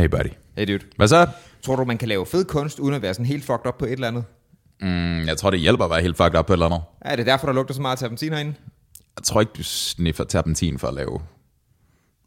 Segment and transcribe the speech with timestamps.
[0.00, 0.28] Hey buddy.
[0.56, 0.84] Hey dude.
[0.96, 1.26] Hvad så?
[1.62, 3.84] Tror du, man kan lave fed kunst, uden at være sådan helt fucked up på
[3.84, 4.24] et eller andet?
[4.80, 6.82] Mm, jeg tror, det hjælper at være helt fucked up på et eller andet.
[7.00, 8.54] Er det derfor, der lugter så meget terpentin herinde?
[9.16, 11.20] Jeg tror ikke, du sniffer terpentin for at lave...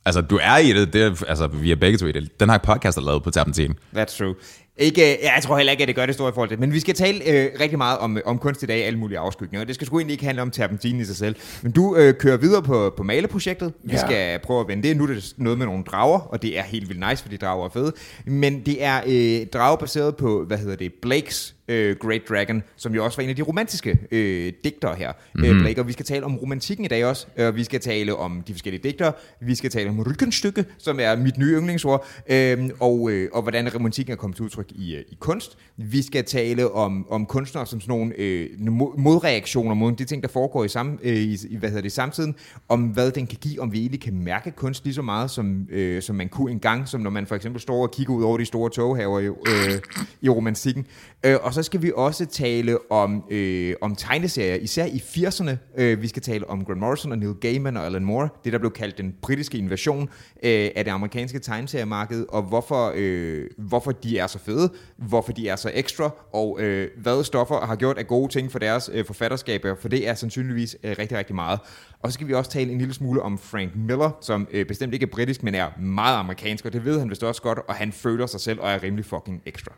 [0.06, 0.94] Altså, du er i det.
[0.94, 2.40] det er, altså, vi er begge to i det.
[2.40, 3.74] Den her podcast er lavet på terpentin.
[3.96, 4.36] That's true.
[4.78, 6.74] Ikke, ja, jeg tror heller ikke, at det gør det store i forhold til Men
[6.74, 9.66] vi skal tale øh, rigtig meget om, om kunst i dag, alle mulige afskygninger.
[9.66, 11.36] Det skal sgu egentlig ikke handle om terpentin i sig selv.
[11.62, 13.74] Men du øh, kører videre på, på maleprojektet.
[13.84, 13.98] Vi Ja.
[14.08, 14.98] skal prøve at vende det.
[14.98, 17.66] Nu er det noget med nogle drager, og det er helt vildt nice, fordi drager
[17.66, 17.94] er fede.
[18.26, 22.96] Men det er øh, drager baseret på, hvad hedder det, Blakes øh, Great Dragon, som
[22.96, 25.12] jo også var en af de romantiske øh, digtere her.
[25.36, 25.50] Mm-hmm.
[25.56, 27.28] Øh, Blake, og vi skal tale om romantikken i dag også.
[27.38, 29.14] Øh, vi skal tale om de forskellige digtere.
[29.42, 32.06] Vi skal tale om Rückenstykke, som er mit nye yndlingsord.
[32.30, 35.58] Øh, og, øh, og hvordan romantikken er kommet til udtryk i, øh, i kunst.
[35.78, 38.50] Vi skal tale om, om kunstnere som sådan nogle øh,
[38.98, 42.36] modreaktioner mod de ting, der foregår i, sam, øh, i, i hvad hedder det, samtiden.
[42.70, 45.68] Om hvad den kan give, om vi egentlig kan mærke kunst lige så meget, som,
[45.72, 46.88] øh, som man kunne engang.
[46.88, 49.82] Som når man for eksempel står og kigger ud over de store toghaver i, øh,
[50.22, 50.86] i romantikken.
[51.26, 55.82] Øh, og så skal vi også tale om, øh, om tegneserier, især i 80'erne.
[55.82, 58.60] Øh, vi skal tale om Grant Morrison og Neil Gaiman og Alan Moore, det der
[58.60, 60.10] blev kaldt den britiske invasion
[60.44, 64.53] øh, af det amerikanske tegneseriemarked, og hvorfor, øh, hvorfor de er så fede,
[64.98, 68.60] hvorfor de er så ekstra, og øh, hvad stoffer har gjort af gode ting for
[68.60, 71.60] deres øh, forfatterskaber, for det er sandsynligvis øh, rigtig, rigtig meget.
[72.00, 74.94] Og så skal vi også tale en lille smule om Frank Miller, som øh, bestemt
[74.94, 77.76] ikke er britisk, men er meget amerikansk, og det ved han vist også godt, og
[77.76, 79.72] han føler sig selv og er rimelig fucking ekstra.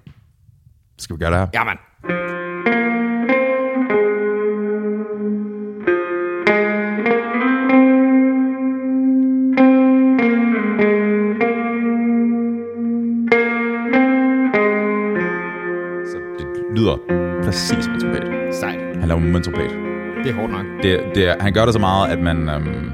[0.98, 1.48] Skal vi gøre det her?
[1.54, 1.80] Ja, mand.
[17.56, 18.56] Præcis som en trompet.
[18.56, 18.98] Sejt.
[19.00, 19.70] Han laver en trompet.
[20.24, 20.66] Det er hårdt nok.
[20.84, 22.50] Det, det, er- han gør det så meget, at man...
[22.50, 22.92] Øhm,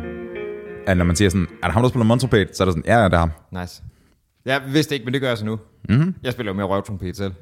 [0.88, 2.58] at når man siger sådan, er det ham, der spiller mundtrompet?
[2.58, 3.31] Så er det sådan, ja, ja, det er ham.
[3.52, 3.84] Nice.
[4.45, 5.59] Jeg vidste ikke, men det gør jeg så nu.
[5.90, 6.16] Mm-hmm.
[6.23, 7.34] Jeg spiller jo mere røvtrompet selv.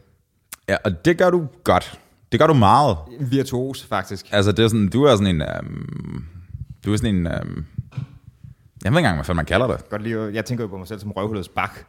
[0.70, 2.00] Ja, og det gør du godt.
[2.32, 2.98] Det gør du meget.
[3.20, 4.26] Virtuos, faktisk.
[4.32, 5.42] Altså, det er sådan, du er sådan en...
[5.42, 6.26] Øhm,
[6.86, 7.28] du er sådan en...
[7.28, 7.66] Øhm, jeg ved
[8.86, 9.90] ikke engang, hvad fanden man kalder det.
[9.90, 11.80] Godt lige, jeg tænker jo på mig selv som røvhullets bak.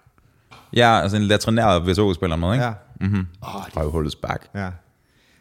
[0.77, 2.65] Ja, altså en latrinær VSO-spiller med, ikke?
[2.65, 2.73] Ja.
[3.01, 3.27] Mm-hmm.
[3.43, 4.47] Røvhullets bak.
[4.55, 4.71] Ja.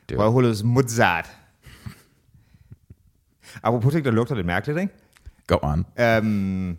[0.09, 1.29] Det var- Røvhullets Mozart.
[3.63, 4.93] Apropos ting, der lugter lidt mærkeligt, ikke?
[5.47, 5.85] Go on.
[6.19, 6.77] Um,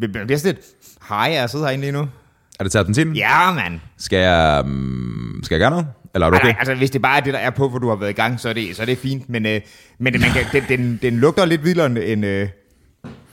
[0.00, 0.66] det bliver sådan lidt
[1.08, 2.08] hej af at sidde herinde lige nu.
[2.60, 3.16] Er det terpentin?
[3.16, 3.80] Ja, mand.
[3.98, 5.86] Skal jeg, um, skal jeg gøre noget?
[6.14, 6.46] Eller er du Okay.
[6.46, 8.14] Nej, altså, hvis det bare er det, der er på, hvor du har været i
[8.14, 9.28] gang, så er det, så er det fint.
[9.28, 9.60] Men, øh,
[9.98, 12.48] men det, man kan, den, den, den lugter lidt vildere end, øh,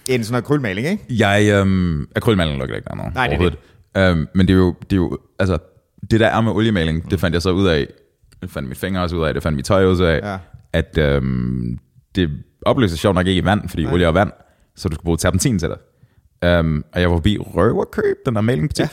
[0.10, 1.04] end sådan noget krølmaling, ikke?
[1.10, 3.58] Jeg, øhm, akrylmaling lukker ikke der noget Nej, det er det.
[3.98, 5.58] Øhm, men det er, jo, det er jo, altså,
[6.12, 7.88] det der er med oliemaling, det fandt jeg så ud af,
[8.46, 10.38] det fandt mit fingre også ud af, det fandt mit tøj også af, Ja.
[10.74, 11.78] at øhm,
[12.16, 12.30] det
[12.66, 14.32] opløser sjovt nok ikke i vand, fordi olie er vand,
[14.76, 15.78] så du skal bruge terpentin til det.
[16.44, 18.88] Øhm, og jeg var forbi Røv og køb den der malingbutik, Ja.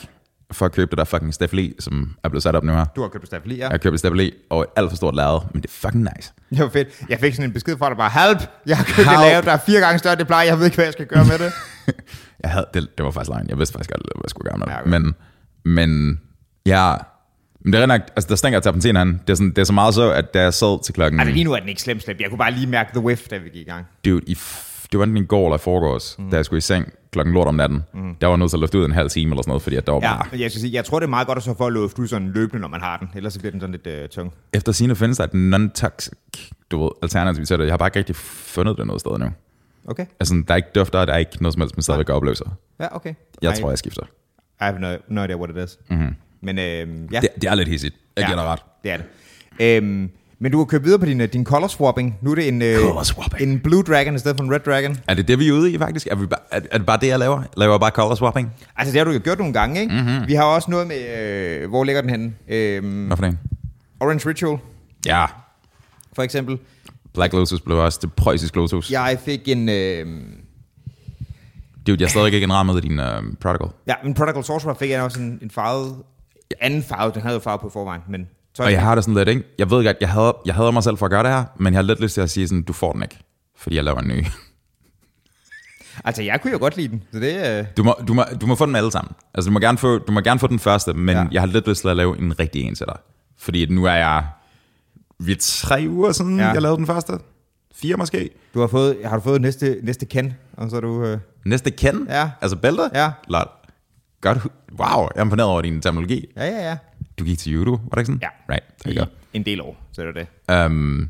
[0.51, 2.85] for at købe det der fucking stafeli, som er blevet sat op nu her.
[2.95, 3.69] Du har købt stafeli, ja.
[3.69, 6.33] Jeg købte stafeli og et alt for stort lærred, men det er fucking nice.
[6.49, 6.87] Det var fedt.
[7.09, 9.19] Jeg fik sådan en besked fra dig bare, help, jeg har købt det Help.
[9.21, 11.25] lavet, der er fire gange større, det plejer, jeg ved ikke, hvad jeg skal gøre
[11.25, 11.53] med det.
[12.43, 13.49] Jeg havde, det, det var faktisk løgn.
[13.49, 14.73] Jeg vidste faktisk godt, hvad jeg skulle gøre med det.
[14.73, 14.89] Ja, okay.
[14.89, 15.15] men,
[15.65, 16.19] men,
[16.65, 16.93] ja,
[17.63, 19.07] men det er nok, altså der stinker terpentin han.
[19.27, 21.33] Det er, sådan, det er så meget så, at da jeg sad til klokken, altså
[21.33, 22.21] lige nu er den ikke slemt slemt.
[22.21, 23.85] Jeg kunne bare lige mærke the whiff, da vi gik i gang.
[24.05, 26.29] dude, i, f- det var enten i går eller i forgårs, mm.
[26.29, 28.15] da jeg skulle i seng klokken lort om natten, mm.
[28.21, 29.87] der var nødt til at lufte ud en halv time eller sådan noget, fordi at
[29.87, 31.53] der var Ja, bare, jeg, skal sige, jeg tror, det er meget godt at så
[31.57, 33.09] få at lufte ud sådan løbende, når man har den.
[33.15, 34.33] Ellers så bliver den sådan lidt øh, tung.
[34.53, 37.65] efter sine findes der et non-toxic, du ved, alternativ til det.
[37.65, 39.25] Jeg har bare ikke rigtig fundet det noget sted nu.
[39.87, 40.05] Okay.
[40.19, 42.45] Altså, der er ikke dufter, der er ikke noget som helst, men stadigvæk opløser.
[42.79, 43.13] Ja, okay.
[43.41, 44.03] Jeg I, tror, jeg skifter.
[44.03, 44.07] I
[44.59, 45.77] have no, no idea what it is.
[45.89, 46.15] Mm-hmm.
[46.43, 46.63] Men øh,
[47.13, 47.95] ja, Det, det er lidt hissigt.
[48.17, 48.59] Jeg dig ret.
[48.83, 49.05] det er det.
[49.59, 50.09] Øhm,
[50.39, 52.17] men du har kørt videre på din, øh, din color swapping.
[52.21, 52.77] Nu er det en, øh,
[53.39, 54.97] en blue dragon i stedet for en red dragon.
[55.07, 56.07] Er det det, vi er ude i, faktisk?
[56.11, 57.43] Er, vi bare, er, er det bare det, jeg laver?
[57.57, 58.51] Laver jeg bare color swapping?
[58.77, 59.93] Altså, det har du jo gjort nogle gange, ikke?
[59.95, 60.03] Mhm.
[60.05, 60.27] Mm-hmm.
[60.27, 61.17] Vi har også noget med,
[61.61, 62.33] øh, hvor ligger den henne?
[62.47, 63.39] Øhm, Hvad for en?
[63.99, 64.57] Orange Ritual,
[65.05, 65.25] Ja,
[66.15, 66.57] for eksempel.
[67.13, 68.91] Black Lotus blev også det preussiske Lotus.
[68.91, 69.01] Ja.
[69.03, 69.69] Jeg fik en...
[69.69, 70.05] Øh,
[71.87, 73.05] Dude, jeg er stadig ikke indrammet i din uh,
[73.41, 73.69] protocol.
[73.87, 75.95] ja, en Prodigal Sorcerer fik jeg også en, en farvet...
[76.61, 78.27] Anden farve, den havde jo farve på forvejen, men...
[78.55, 79.43] Så Og jeg har det sådan lidt, ikke?
[79.57, 81.73] Jeg ved godt, jeg havde, jeg havde mig selv for at gøre det her, men
[81.73, 83.17] jeg har lidt lyst til at sige sådan, du får den ikke.
[83.57, 84.25] Fordi jeg laver en ny.
[86.05, 87.59] Altså, jeg kunne jo godt lide den, så det...
[87.59, 89.13] Øh, Du må, du må, du må få dem alle sammen.
[89.33, 91.25] Altså, du må gerne få, du må gerne få den første, men Ja.
[91.31, 92.95] jeg har lidt lyst til at lave en rigtig en til dig.
[93.37, 94.25] Fordi nu er jeg...
[95.19, 96.47] Vi er tre uger siden, Ja.
[96.47, 97.13] jeg lavede den første.
[97.75, 98.29] Fire måske.
[98.53, 101.03] du har fået, har du fået næste, næste Ken, og så du...
[101.05, 102.05] Øh, Næste Ken.
[102.09, 102.29] Ja.
[102.41, 102.89] Altså bælter.
[102.93, 103.11] Ja.
[103.27, 103.47] Lol.
[104.23, 104.37] Godt.
[104.37, 104.49] hu-
[104.79, 106.25] Wow, jeg er imponeret over din terminologi.
[106.37, 106.77] ja, ja, ja.
[107.19, 108.19] Du gik til judo, var det ikke sådan?
[108.21, 108.53] Ja.
[108.53, 109.11] Right, there I you go.
[109.33, 110.65] en del år, så er det det.
[110.65, 111.09] Um,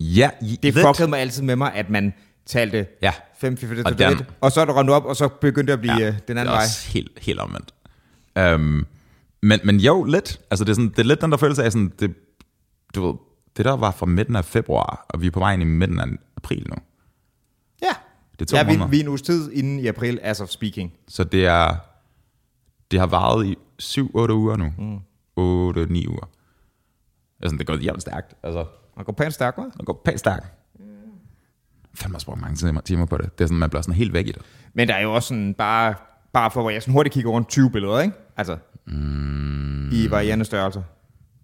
[0.00, 2.12] ja, i- Det fuckede mig altid med mig, at man
[2.46, 3.12] talte Ja.
[3.38, 5.28] 5, 4, 4, Og 3, den- 1, og så er det rundt op, og så
[5.28, 6.62] begyndte det at blive ja, den det anden er vej.
[6.62, 7.74] også helt, helt omvendt.
[8.54, 8.86] Um,
[9.42, 10.40] men, men jo, lidt.
[10.50, 12.14] Altså, det er, sådan, det er lidt den der følelse af, sådan, det,
[12.94, 13.14] du ved,
[13.56, 16.00] det der var fra midten af februar, og vi er på vej ind i midten
[16.00, 16.06] af
[16.36, 16.74] april nu.
[17.82, 17.88] Ja.
[18.32, 18.86] Det er to ja, vi, måneder.
[18.88, 20.92] vi er en uges tid inden i april, as of speaking.
[21.08, 21.76] Så det er,
[22.90, 24.00] det har varet i 7-8
[24.32, 24.72] uger nu.
[24.78, 24.96] Mm.
[24.96, 26.28] 8-9 uger.
[27.42, 28.34] Altså, det går jævnt stærkt.
[28.42, 28.64] Altså,
[28.96, 29.76] Man går pænt stærkt, hva'?
[29.78, 30.46] det går pænt stærkt.
[31.94, 33.38] Fandme har brugt mange timer, timer på det.
[33.38, 34.42] Det er sådan, man bliver sådan helt væk i det.
[34.74, 35.94] Men der er jo også sådan bare,
[36.32, 38.14] bare for, hvor jeg sådan hurtigt kigger rundt 20 billeder, ikke?
[38.36, 38.56] Altså,
[38.86, 39.90] mm.
[39.92, 40.82] i varierende størrelser.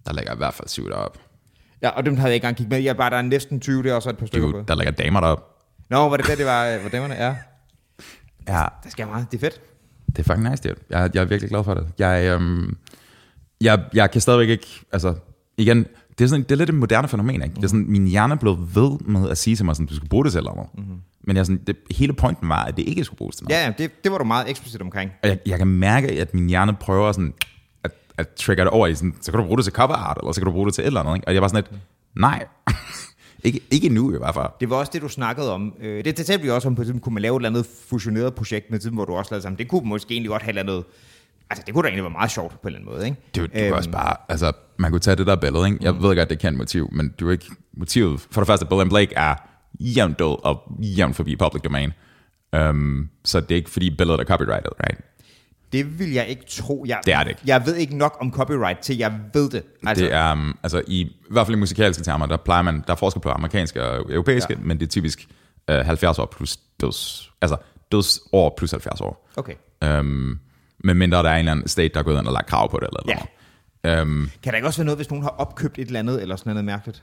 [0.06, 1.18] Der ligger i hvert fald syv deroppe.
[1.82, 2.78] Ja, og dem havde jeg ikke engang kigget med.
[2.82, 4.64] Jeg bare, der er næsten 20 der, og så et par stykker på.
[4.68, 5.44] der ligger damer deroppe.
[5.90, 7.34] Nå, var det det, det var, hvor damerne er?
[8.48, 9.60] Ja, Der skal meget, det er fedt.
[10.16, 10.80] Det er fucking nice, dude.
[10.90, 11.86] Jeg, jeg er virkelig glad for det.
[11.98, 12.76] Jeg, øhm,
[13.60, 15.14] jeg, jeg kan stadigvæk ikke, altså,
[15.58, 15.86] igen,
[16.18, 17.54] det er, sådan, det er lidt et moderne fænomen, ikke?
[17.54, 19.96] Det er sådan, min hjerne er blevet ved med at sige til mig, sådan, du
[19.96, 20.68] skal bruge det til noget.
[20.74, 20.96] Mm-hmm.
[21.26, 23.60] Men jeg, sådan, det, hele pointen var, at det ikke skulle bruges til noget.
[23.60, 25.10] Ja, ja, det, det var du meget eksplicit omkring.
[25.22, 27.34] Og jeg, jeg kan mærke, at min hjerne prøver sådan,
[27.84, 30.18] at, at trigger det over i sådan, så kan du bruge det til cover art,
[30.20, 31.14] eller så kan du bruge det til et eller andet.
[31.14, 31.28] Ikke?
[31.28, 31.82] Og jeg var sådan lidt,
[32.14, 32.44] nej,
[33.44, 34.46] ikke, ikke nu i hvert fald.
[34.60, 35.74] Det var også det, du snakkede om.
[35.80, 37.00] Øh, Det, det talte vi også om på tiden.
[37.00, 39.58] Kunne man lave et eller andet fusioneret projekt med tiden, hvor du også lavede sammen?
[39.58, 40.84] Det kunne måske egentlig godt have et eller andet...
[41.50, 43.16] Altså, det kunne da egentlig være meget sjovt på en eller anden måde, ikke?
[43.34, 45.78] Det, det Øhm, var også bare, altså, man kunne tage det der billede, ikke?
[45.80, 48.20] Jeg ved godt, det kan et motiv, men det er ikke motivet.
[48.30, 49.34] For det første, Bill and Blake er
[49.80, 51.92] jævnt død og jævnt forbi public domain.
[52.58, 55.00] Um, så det er ikke fordi billedet er copyrighted, right?
[55.74, 56.84] Det vil jeg ikke tro.
[56.88, 57.42] Jeg, Det er det ikke.
[57.46, 59.62] Jeg ved ikke nok om copyright til, jeg ved det.
[59.86, 62.84] Altså, det er, um, altså i, i hvert fald i musikalske termer, der plejer man,
[62.86, 64.58] der er forskel på amerikanske og europæiske, ja.
[64.62, 65.28] men det er typisk
[65.72, 67.56] uh, 70 år plus døds, altså
[67.92, 69.30] dødsår plus 70 år.
[69.36, 69.54] Okay.
[69.98, 70.38] Um,
[70.84, 72.70] med mindre der er en eller anden state, der er gået ind og lagt krav
[72.70, 73.14] på det, eller Ja.
[73.14, 74.02] noget.
[74.02, 76.36] Um, Kan der ikke også være noget, hvis nogen har opkøbt et eller andet, eller
[76.36, 77.02] sådan noget mærkeligt?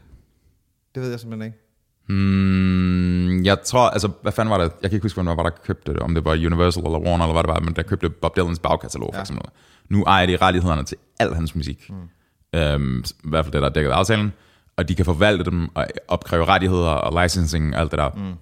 [0.95, 1.70] Det ved jeg simpelthen ikke.
[2.11, 4.71] Mm, jeg tror, altså, hvad fanden var det?
[4.81, 5.99] Jeg kan ikke huske, hvem var, der købte det.
[5.99, 8.59] Om det var Universal eller Warner, eller hvad det var, men der købte Bob Dylans
[8.59, 9.21] bagkatalog, for Ja.
[9.21, 9.45] eksempel.
[9.89, 11.89] Nu ejer de rettighederne til al hans musik.
[11.89, 12.59] Mm.
[12.59, 14.33] Øhm, I hvert fald det, der er dækket af aftalen.
[14.77, 18.33] Og de kan forvalte dem og opkræve rettigheder og licensing og alt det der, mm.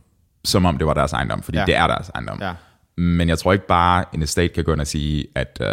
[0.45, 1.65] som om det var deres ejendom, fordi Ja.
[1.65, 2.41] det er deres ejendom.
[2.41, 2.53] Ja.
[2.97, 5.67] Men jeg tror ikke bare, en estate kan gå ind og sige, at uh,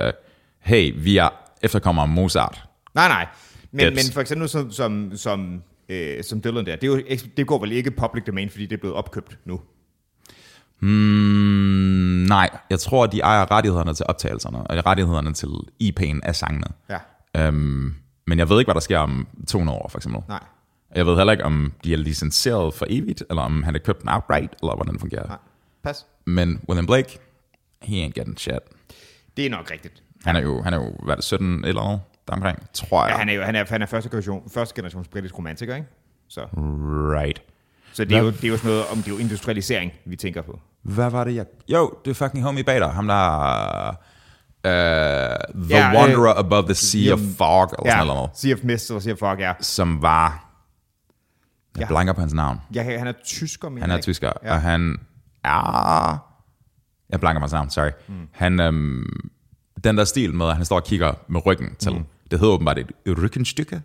[0.61, 1.29] hey, vi er
[1.63, 2.63] efterkommere Mozart.
[2.95, 3.27] Nej, nej.
[3.73, 7.03] Men, men for eksempel som, som, som, øh, som Dylan der, det, er jo,
[7.37, 9.61] det går vel ikke public domain, fordi det er blevet opkøbt nu.
[10.81, 10.89] Mm,
[12.29, 15.49] nej, jeg tror, de ejer rettighederne til optagelserne, og rettighederne til
[15.83, 16.67] IP'en af sangene.
[16.89, 16.99] Ja.
[17.37, 17.95] Øhm,
[18.27, 20.23] men jeg ved ikke, hvad der sker om 200 år, for eksempel.
[20.29, 20.41] Nej.
[20.95, 24.01] Jeg ved heller ikke, om de er licenseret for evigt, eller om han er købt
[24.01, 25.27] den outright, eller hvordan det fungerer.
[25.27, 25.39] Nej.
[25.85, 26.07] Pas.
[26.25, 27.19] Men William Blake,
[27.83, 28.59] he ain't getting shit.
[29.37, 30.03] Det er nok rigtigt.
[30.25, 33.13] Han er jo, han er jo hvad er det, 17 eller andet, deromkring, tror jeg.
[33.13, 35.87] Ja, han er jo han er, han er første, generation, første generations britisk romantiker, ikke?
[36.29, 36.41] Så,
[37.21, 37.43] Right.
[37.93, 40.17] så det, er jo, det er jo sådan noget om det er jo industrialisering, vi
[40.17, 40.61] tænker på.
[40.83, 41.47] Hvad var det, jeg...
[41.69, 42.89] Jo, det er fucking homie bag dig.
[42.91, 43.89] Ham der...
[43.89, 44.71] Uh,
[45.63, 48.31] the Ja, øh, Wanderer Above the Sea of jamen, Fog, eller sådan Ja, noget.
[48.35, 49.53] Sea of Mist eller Sea of Fog, ja.
[49.61, 50.43] Som var...
[51.77, 51.87] Jeg Ja.
[51.89, 52.61] blanker på hans navn.
[52.75, 52.99] ja.
[52.99, 54.53] Han er tysker, mener Han er tysker, Ja.
[54.55, 54.97] og han
[55.45, 56.19] er...
[57.11, 57.91] Jeg blanker mig sammen, sorry.
[58.09, 58.29] Mm.
[58.33, 59.31] Han, øhm,
[59.85, 62.05] den der stil med, at han står og kigger med ryggen til, mm.
[62.31, 63.83] Det hedder åbenbart et ryggenstykke,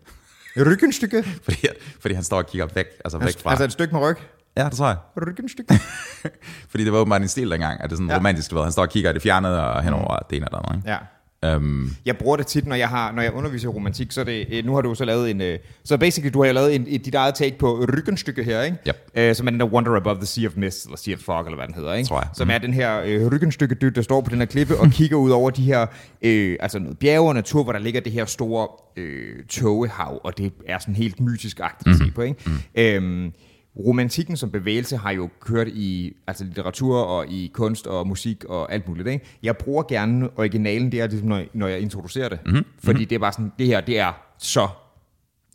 [0.58, 1.24] Ryggenstykke.
[1.46, 1.68] fordi,
[2.00, 3.50] fordi han står og kigger væk, altså væk fra...
[3.50, 4.16] Altså et stykke med ryg.
[4.58, 4.98] ja, det tror jeg.
[5.28, 5.80] Ryggenstykke.
[6.72, 8.18] fordi det var åbenbart en stil dengang, at det er sådan ja.
[8.18, 8.64] romantisk, du ved.
[8.64, 10.26] Han står og kigger i det fjernede og henover mm.
[10.30, 10.78] det ene eller andet.
[10.78, 10.92] Ikke?
[10.92, 10.98] ja.
[11.46, 14.48] Øhm, Jeg bruger det tit, når jeg, har, når jeg underviser i romantik, så det,
[14.52, 16.86] øh, nu har du så lavet en, øh, så basically, du har jo lavet en,
[16.88, 18.78] et, dit eget take på ryggenstykke her, ikke?
[18.88, 18.96] Yep.
[19.16, 21.46] Øh, som er den der Wonder Above the Sea of Mist, eller Sea of Fog,
[21.46, 22.08] eller hvad den hedder, ikke?
[22.08, 22.30] Tror jeg.
[22.34, 25.18] Som er den her øh, ryggenstykke dyt, der står på den her klippe og kigger
[25.18, 25.86] ud over de her,
[26.22, 28.68] øh, altså noget bjerge og natur, hvor der ligger det her store
[28.98, 32.40] øh, tågehav, og det er sådan helt mytisk-agtigt at se på, ikke?
[32.46, 32.58] Mm.
[32.76, 33.32] Øhm,
[33.78, 38.74] romantikken som bevægelse har jo kørt i altså litteratur og i kunst og musik og
[38.74, 39.08] alt muligt.
[39.08, 39.26] Ikke?
[39.44, 42.40] Jeg bruger gerne originalen der, ligesom når, når jeg introducerer det.
[42.46, 42.66] Mm-hmm.
[42.84, 44.68] Fordi det er bare sådan, det her, det er så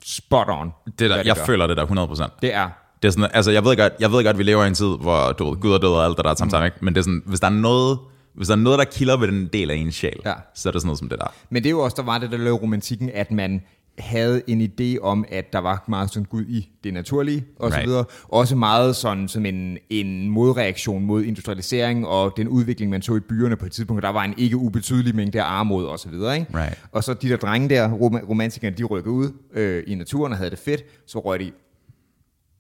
[0.05, 0.71] spot on.
[0.87, 1.45] det der, hvad jeg gør.
[1.45, 1.87] føler det der
[2.27, 2.39] 100%.
[2.43, 2.69] Det er.
[3.03, 4.75] Det er sådan, altså jeg ved godt, jeg ved godt, at vi lever i en
[4.75, 6.77] tid, hvor du ved, Gud er død og alt det der er sammen, ikke?
[6.81, 7.99] men det er sådan, hvis der er noget,
[8.35, 10.33] hvis der er noget, der kilder ved den del af en sjæl, Ja.
[10.55, 11.27] så er det sådan noget som det der.
[11.51, 13.63] Men det er jo også, der var det, der lavede romantikken, at man
[13.99, 17.77] havde en idé om, at der var meget sådan Gud i det naturlige, og så
[17.77, 17.89] Right.
[17.89, 18.05] videre.
[18.29, 23.21] Også meget sådan som en, en modreaktion mod industrialisering og den udvikling, man så i
[23.21, 24.03] byerne på et tidspunkt.
[24.03, 26.39] Der var en ikke ubetydelig mængde af armod og så videre.
[26.39, 26.59] Ikke?
[26.59, 26.83] Right.
[26.93, 30.39] Og så de der drenge der, rom- romantikerne, de rykkede ud øh, i naturen og
[30.39, 30.83] havde det fedt.
[31.07, 31.53] Så røg de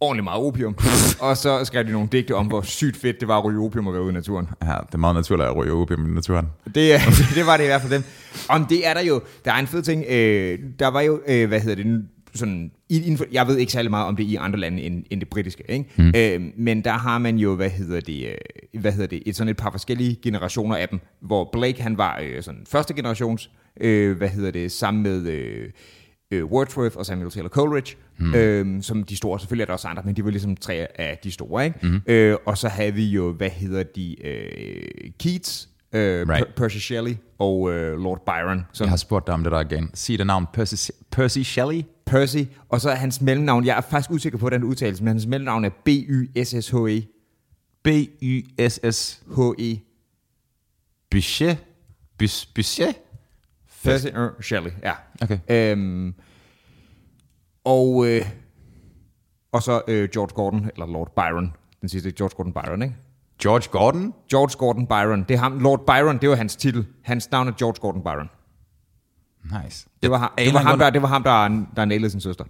[0.00, 0.76] ordentligt meget opium.
[1.20, 3.86] og så skrev de nogle digte om, hvor sygt fedt det var at ryge opium
[3.86, 4.48] og være ude i naturen.
[4.62, 6.46] Ja, det er meget naturligt at ryge op i naturen.
[6.74, 6.98] Det, er-
[7.36, 8.02] det var det i hvert fald dem.
[8.48, 11.48] Om det er der jo, der er en fed ting, øh, der var jo, øh,
[11.48, 14.58] hvad hedder det, sådan, inden for, jeg ved ikke særlig meget om det i andre
[14.58, 15.90] lande end, end det britiske, ikke?
[15.96, 16.12] Mm.
[16.16, 19.48] Øh, men der har man jo, hvad hedder det, øh, hvad hedder det, et sådan
[19.48, 23.50] et par forskellige generationer af dem, hvor Blake han var øh, sådan første generations,
[23.80, 25.70] øh, hvad hedder det, sammen med øh,
[26.30, 28.34] øh, Wordsworth og Samuel Taylor Coleridge, mm.
[28.34, 31.18] øh, som de store, selvfølgelig er der også andre, men de var ligesom tre af
[31.24, 31.78] de store, ikke?
[31.82, 32.00] Mm.
[32.06, 36.46] Øh, og så havde vi jo, hvad hedder de, øh, Keats, øh, Right.
[36.46, 39.60] per- Percy Shelley og øh, Lord Byron, som Jeg har spurgt dig om det der
[39.60, 39.90] igen.
[39.94, 40.46] Sig det navn.
[40.52, 41.82] Percy, Percy Shelley?
[42.06, 45.26] Percy, og så er hans mellemnavn, jeg er faktisk usikker på den udtalelse, men hans
[45.26, 47.02] mellemnavn er B-Y-S-S-H-E.
[47.82, 49.22] B-Y-S-S.
[49.36, 49.78] H-E.
[51.10, 51.58] Bichet?
[52.54, 52.96] Bichet?
[53.84, 54.06] Percy
[54.40, 54.92] Shelley, ja.
[55.22, 55.38] Okay.
[55.50, 56.14] Øhm,
[57.66, 58.22] og, øh,
[59.52, 61.52] og så øh, George Gordon, eller Lord Byron.
[61.80, 62.94] Den sidste, George Gordon Byron, ikke?
[63.42, 64.14] George Gordon?
[64.30, 65.24] George Gordon Byron.
[65.28, 65.58] Det er ham.
[65.58, 66.86] Lord Byron, det var hans titel.
[67.02, 68.30] Hans navn er George Gordon Byron.
[69.64, 69.88] Nice.
[70.02, 72.44] Det var ham, det var ham, der, det var ham der, der nailede sin søster.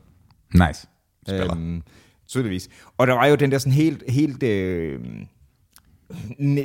[0.54, 0.87] Nice.
[1.28, 1.56] Spiller.
[1.56, 1.82] Øhm,
[2.28, 2.68] tydeligvis.
[2.99, 5.00] Og der var jo den der sådan helt, helt øh,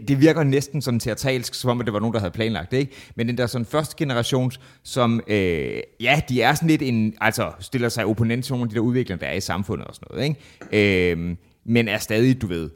[0.08, 2.92] det virker næsten sådan teatralsk, som om det var nogen, der havde planlagt det, ikke?
[3.16, 7.52] Men den der sådan første generations, som, øh, ja, de er sådan lidt en, altså
[7.60, 10.08] stiller sig opponent til nogle af de der udviklere, der er i samfundet og sådan
[10.12, 10.38] noget,
[10.70, 11.12] ikke?
[11.12, 12.70] Øh, men er stadig, du ved,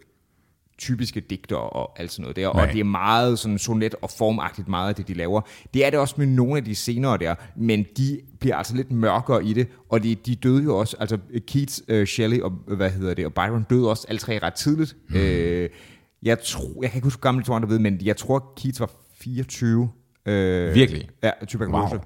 [0.78, 2.74] typiske digter og alt sådan noget der, og Right.
[2.74, 5.42] det er meget sådan sonet og formagtigt meget af det, de laver.
[5.74, 8.92] Det er det også med nogle af de senere der, men de bliver altså lidt
[8.92, 11.18] mørkere i det, og de, de døde jo også, altså
[11.48, 14.96] Keats, uh, Shelley og, hvad hedder det, og Byron døde også alle tre ret tidligt.
[15.10, 15.16] Mm.
[15.16, 15.70] Øh,
[16.24, 18.54] jeg tror, jeg kan ikke huske, hvor gammel de to andre ved, men jeg tror,
[18.58, 19.90] Keats var 24.
[20.26, 21.10] Øh, Virkelig?
[21.24, 21.96] Ja, tuberkulose.
[21.96, 22.02] Wow.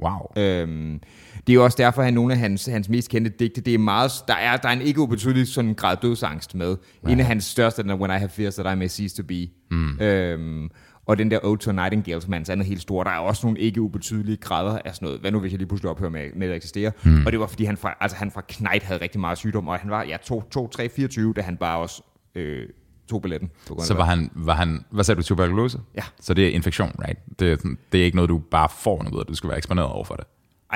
[0.00, 0.44] Wow.
[0.44, 1.00] Øhm,
[1.46, 3.78] det er jo også derfor, at nogle af hans, hans mest kendte digte, det er
[3.78, 6.68] meget, der er, der er en ikke ubetydelig sådan grad dødsangst med.
[6.68, 7.12] Right.
[7.12, 9.26] En af hans største, den er When I Have Fears That I May Cease To
[9.26, 9.48] Be.
[9.70, 10.00] Mm.
[10.00, 10.70] Øhm,
[11.06, 13.46] og den der Ode to Nightingale, som er hans andet helt store, der er også
[13.46, 15.20] nogle ikke ubetydelige grader af sådan noget.
[15.20, 16.92] Hvad nu, hvis jeg lige pludselig ophører med, med at eksistere?
[17.04, 17.26] Mm.
[17.26, 19.78] Og det var, fordi han fra, altså, han fra Knight havde rigtig meget sygdom, og
[19.78, 22.02] han var ja, 2, 2 3, 24, da han bare også
[22.34, 22.68] øh,
[23.08, 23.50] tog billetten.
[23.66, 25.80] På grund Så var han, var han, hvad sagde du, tuberkulose?
[25.96, 26.02] Ja.
[26.20, 27.18] Så det er infektion, right?
[27.38, 27.56] Det er,
[27.92, 30.14] det er ikke noget, du bare får noget ud du skal være eksponeret over for
[30.14, 30.24] det.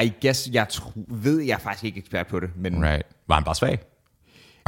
[0.02, 3.02] I guess, jeg tro, ved, jeg er faktisk ikke ekspert på det, men Right.
[3.28, 3.78] Var han bare svag?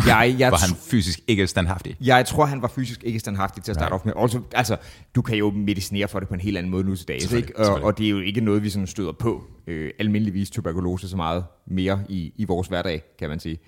[0.07, 1.97] jeg, jeg, Var han fysisk ikke standhaftig?
[2.01, 3.95] Jeg tror, han var fysisk ikke standhaftig til at starte right.
[3.95, 4.13] off med.
[4.17, 4.77] Altså, altså,
[5.15, 7.59] du kan jo medicinere for det på en helt anden måde nu til dags, ikke?
[7.59, 11.17] Og, og det er jo ikke noget, vi sådan støder på øh, almindeligvis tuberkulose så
[11.17, 13.59] meget mere i, i vores hverdag, kan man sige.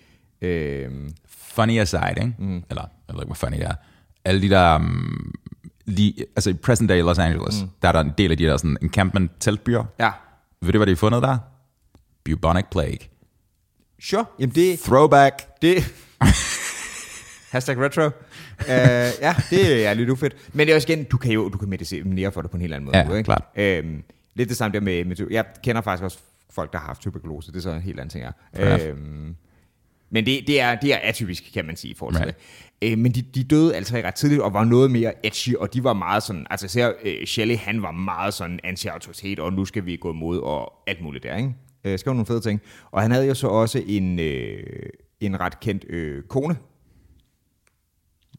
[0.43, 0.91] Øh,
[1.29, 2.35] Funny aside, ikke?
[2.39, 2.63] Mm.
[2.71, 3.75] Eller, jeg ved ikke, hvor funny det er.
[4.25, 5.35] Alle de der, um,
[5.85, 7.69] lige, altså i present day Los Angeles, mm.
[7.83, 9.85] der er der en del af de der sådan encampment teltbyer.
[9.99, 10.11] ja,
[10.63, 11.39] Ved du, hvad de har fundet der?
[12.25, 12.99] Bubonic plague.
[14.01, 14.25] sure.
[14.39, 14.79] Jamen det...
[14.81, 15.35] Throwback.
[15.63, 15.77] det
[17.53, 18.07] Hashtag retro.
[18.07, 18.13] uh,
[19.21, 20.37] ja, det er lidt ufedt.
[20.53, 22.61] Men det er også igen, du kan jo du kan medicinere for det på en
[22.61, 22.99] helt anden måde.
[22.99, 23.23] Ja, ikke?
[23.23, 23.43] klart.
[23.57, 24.03] Øhm,
[24.35, 25.17] lidt det samme der med, med...
[25.31, 26.19] Jeg kender faktisk også
[26.51, 27.53] folk, der har haft tuberkulose.
[27.53, 28.25] Det er så en helt anden ting.
[28.57, 28.89] Ja.
[28.89, 29.37] Øhm,
[30.11, 32.37] men det, det, er, det er atypisk, kan man sige, i forhold til Right.
[32.83, 32.93] det.
[32.93, 35.85] Øh, men de, de døde altså ret tidligt, og var noget mere edgy, og de
[35.85, 39.87] var meget sådan, altså især øh, Shelley, han var meget sådan anti-autoritet, og nu skal
[39.87, 41.55] vi gå imod, og alt muligt der, ikke?
[41.85, 42.61] Øh, skrev nogle fede ting.
[42.91, 44.63] Og han havde jo så også en, øh,
[45.21, 46.57] en ret kendt øh, kone,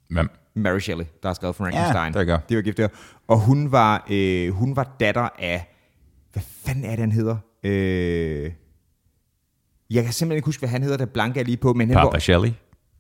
[0.10, 0.30] Hvem?
[0.56, 2.26] Mary Shelley, der har skrevet Frankenstein.
[2.28, 2.38] gør.
[2.50, 2.88] Det var gift der.
[3.28, 5.66] Og hun var, øh, hun var datter af,
[6.34, 7.38] hvad fanden er det, han hedder?
[7.64, 8.52] Øh,
[9.92, 11.74] jeg kan simpelthen ikke huske, hvad han hedder, der blanke er lige på.
[11.74, 12.52] Men han Papa Shelley.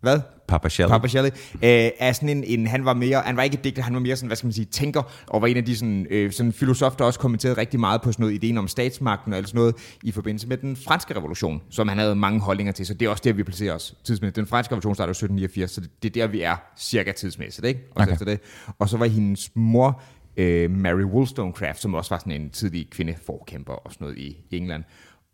[0.01, 0.19] hvad?
[0.47, 0.89] Papa Shelley.
[0.91, 3.93] Papa Shelley, øh, er sådan en, en, han var mere, han var ikke digter, han
[3.93, 6.31] var mere sådan, hvad skal man sige, tænker, og var en af de sådan, øh,
[6.31, 9.47] sådan filosof, der også kommenterede rigtig meget på sådan noget ideen om statsmagten og alt
[9.47, 12.93] sådan noget, i forbindelse med den franske revolution, som han havde mange holdninger til, så
[12.93, 14.35] det er også der, vi placerer os tidsmæssigt.
[14.35, 17.67] Den franske revolution startede i 1789, så det, det er der, vi er cirka tidsmæssigt,
[17.67, 17.79] ikke?
[17.95, 18.11] Også Okay.
[18.13, 18.39] efter det.
[18.79, 20.01] Og så var hendes mor,
[20.37, 24.83] øh, Mary Wollstonecraft, som også var sådan en tidlig kvindeforkæmper og sådan noget i England.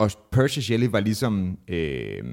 [0.03, 2.24] Og Percy Shelley var ligesom, øh,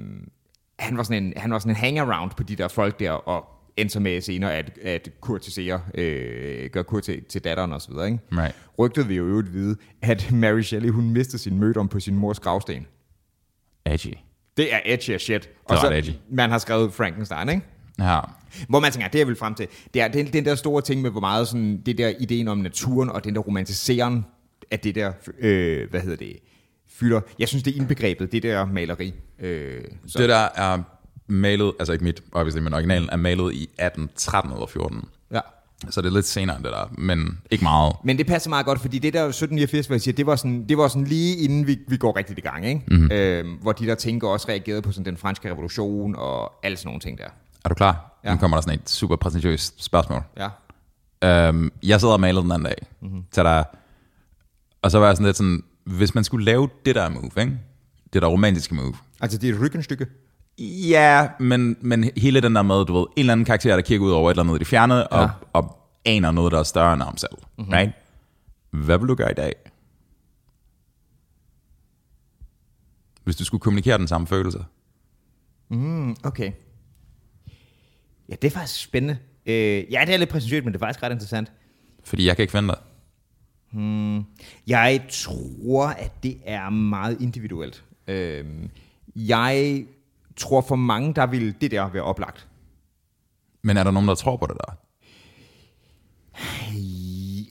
[0.79, 3.45] han var sådan en, han var sådan en hangaround på de der folk der, og
[3.77, 8.07] endte med senere at, at kurtisere, øh, gøre kur til, til datteren og så videre,
[8.07, 8.19] ikke?
[8.31, 8.55] Right.
[8.79, 12.39] Rygtet vil jo øvrigt vide, at Mary Shelley, hun mistede sin mødom på sin mors
[12.39, 12.87] gravsten.
[13.85, 14.13] Edgy.
[14.57, 15.49] Det er edgy as shit.
[15.65, 16.11] Og så, edgy.
[16.31, 17.61] man har skrevet Frankenstein, ikke?
[17.99, 18.19] Ja.
[18.69, 21.01] Hvor man tænker, det jeg vil frem til, det er den, den der store ting
[21.01, 24.25] med, hvor meget sådan, det der ideen om naturen, og den der romantiseren
[24.71, 26.39] af det der, øh, hvad hedder det,
[27.01, 27.21] fylder.
[27.39, 29.13] Jeg synes, det er indbegrebet, det der maleri.
[29.39, 30.19] Øh, så.
[30.19, 30.79] Det der er
[31.27, 35.05] malet, altså ikke mit, obviously, men originalen er malet i 1813 eller 14.
[35.33, 35.39] Ja.
[35.89, 37.95] Så det er lidt senere end det der, men ikke meget.
[38.03, 40.65] Men det passer meget godt, fordi det der 1789, hvor jeg siger, det var sådan,
[40.69, 42.81] det var sådan lige inden vi, vi går rigtigt i gang, ikke?
[42.87, 43.11] Mm-hmm.
[43.11, 46.87] Øhm, hvor de der tænker også reagerede på sådan den franske revolution og alle sådan
[46.87, 47.27] nogle ting der.
[47.65, 48.19] Er du klar?
[48.23, 48.31] Ja.
[48.33, 50.21] Nu kommer der sådan et super præsentøst spørgsmål.
[50.37, 51.49] Ja.
[51.49, 52.77] Um, jeg sidder og maler den anden dag.
[53.01, 53.23] Mm-hmm.
[53.35, 53.63] Der,
[54.81, 57.59] og så var jeg sådan lidt sådan, hvis man skulle lave det der move, ikke?
[58.13, 60.05] det der romantiske move, Altså, det er et ryggenstykke.
[60.89, 64.05] Ja, men, men hele den der med, du ved, en eller anden karakter, der kigger
[64.05, 65.29] ud over et eller andet i det fjerne, og, Ja.
[65.53, 67.31] og aner noget, der er større end ham selv.
[67.57, 67.73] Mm-hmm.
[67.73, 67.91] Right?
[68.71, 69.53] Hvad vil du gøre i dag?
[73.23, 74.65] Hvis du skulle kommunikere den samme følelse.
[75.69, 76.51] Mm, okay.
[78.29, 79.17] Ja, det er faktisk spændende.
[79.45, 81.51] Øh, ja, det er lidt præsentøst, men det er faktisk ret interessant.
[82.03, 82.77] Fordi jeg kan ikke finde dig.
[84.67, 87.83] Jeg tror, at det er meget individuelt.
[88.07, 88.45] Øh,
[89.15, 89.85] jeg
[90.37, 92.47] tror for mange, der vil det der være oplagt.
[93.61, 94.77] Men er der nogen, der tror på det der?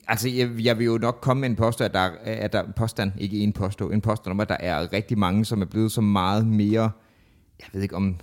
[0.08, 2.72] Altså, jeg, jeg vil jo nok komme med en påstand, at der, er- at der
[2.76, 5.92] påstand, ikke en påstå, en påstand om, at der er rigtig mange, som er blevet
[5.92, 6.90] så meget mere,
[7.60, 8.16] jeg ved ikke om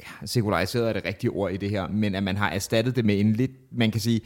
[0.00, 3.04] ja, sekulariseret er det rigtige ord i det her, men at man har erstattet det
[3.04, 4.20] med en lidt, man kan sige,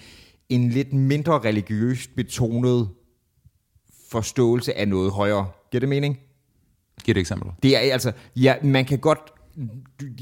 [0.49, 2.89] en lidt mindre religiøst betonet
[4.11, 5.47] forståelse af noget højere.
[5.71, 6.19] Giver det mening?
[7.05, 7.51] Giv et eksempel.
[7.63, 9.19] Det er altså, ja, man kan godt,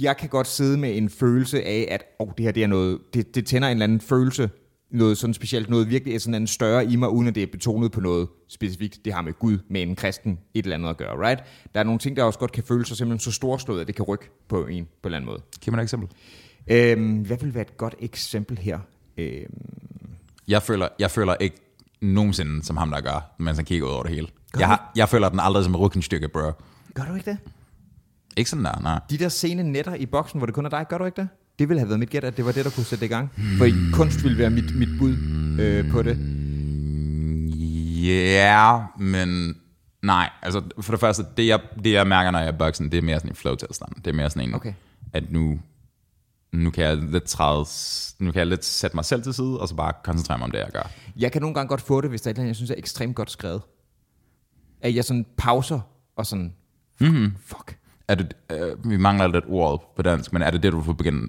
[0.00, 2.98] jeg kan godt sidde med en følelse af, at oh, det her det er noget,
[3.14, 4.50] det, det tænder en eller anden følelse,
[4.90, 7.92] noget sådan specielt, noget virkelig sådan en større i mig, uden at det er betonet
[7.92, 8.98] på noget specifikt.
[9.04, 11.44] Det har med Gud, med en kristen, et eller andet at gøre, right?
[11.74, 13.94] Der er nogle ting, der også godt kan føles sig simpelthen så storslået, at det
[13.94, 15.42] kan rykke på en på en eller anden måde.
[15.60, 16.08] Giv mig et eksempel.
[16.70, 18.78] Øhm, hvad vil være et godt eksempel her?
[19.18, 19.44] Øhm,
[20.48, 21.56] Jeg føler, jeg føler ikke
[22.02, 24.28] nogensinde som ham, der gør, mens han kigger ud over det hele.
[24.58, 26.50] Jeg, har, jeg føler den aldrig som ryggenstykke, bro.
[26.94, 27.38] gør du ikke det?
[28.36, 29.00] Ikke sådan der, nej.
[29.10, 31.28] De der sene netter i boksen, hvor det kun er dig, gør du ikke det?
[31.58, 33.14] Det ville have været mit gæt, at det var det, der kunne sætte det i
[33.14, 33.30] gang.
[33.58, 35.16] For kunst ville være mit, mit bud
[35.60, 36.18] øh, på det.
[38.04, 39.56] Ja, yeah, men
[40.02, 40.30] nej.
[40.42, 43.02] Altså for det første, det jeg, det jeg mærker, når jeg er boksen, det er
[43.02, 43.94] mere sådan en flow-tilstand.
[43.94, 44.72] Det er mere sådan en, Okay.
[45.12, 45.58] at nu,
[46.52, 47.64] nu kan jeg lidt træde,
[48.18, 50.50] nu kan jeg lidt sætte mig selv til side, og så bare koncentrere mig om
[50.50, 50.90] det, jeg gør.
[51.16, 52.70] Jeg kan nogle gange godt få det, hvis der er et eller andet, jeg synes
[52.70, 53.62] er ekstremt godt skrevet.
[54.80, 55.80] At jeg sådan pauser
[56.16, 56.54] og sådan,
[57.00, 57.36] mm-hmm.
[57.44, 57.78] fuck.
[58.08, 61.28] Er det, øh, vi mangler lidt ordet på dansk, men er det det, du forbinder,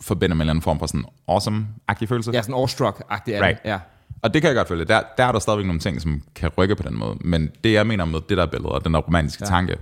[0.00, 2.34] forbinder med en eller anden form for sådan awesome-agtig følelse?
[2.34, 3.62] Er sådan awestruck-agtig Right.
[3.62, 3.70] det.
[3.70, 3.78] Ja.
[4.22, 4.84] Og det kan jeg godt følge.
[4.84, 7.16] Der, der er der stadigvæk nogle ting, som kan rykke på den måde.
[7.20, 9.48] Men det, jeg mener med det der billede, og den der romantiske ja.
[9.48, 9.78] tanke,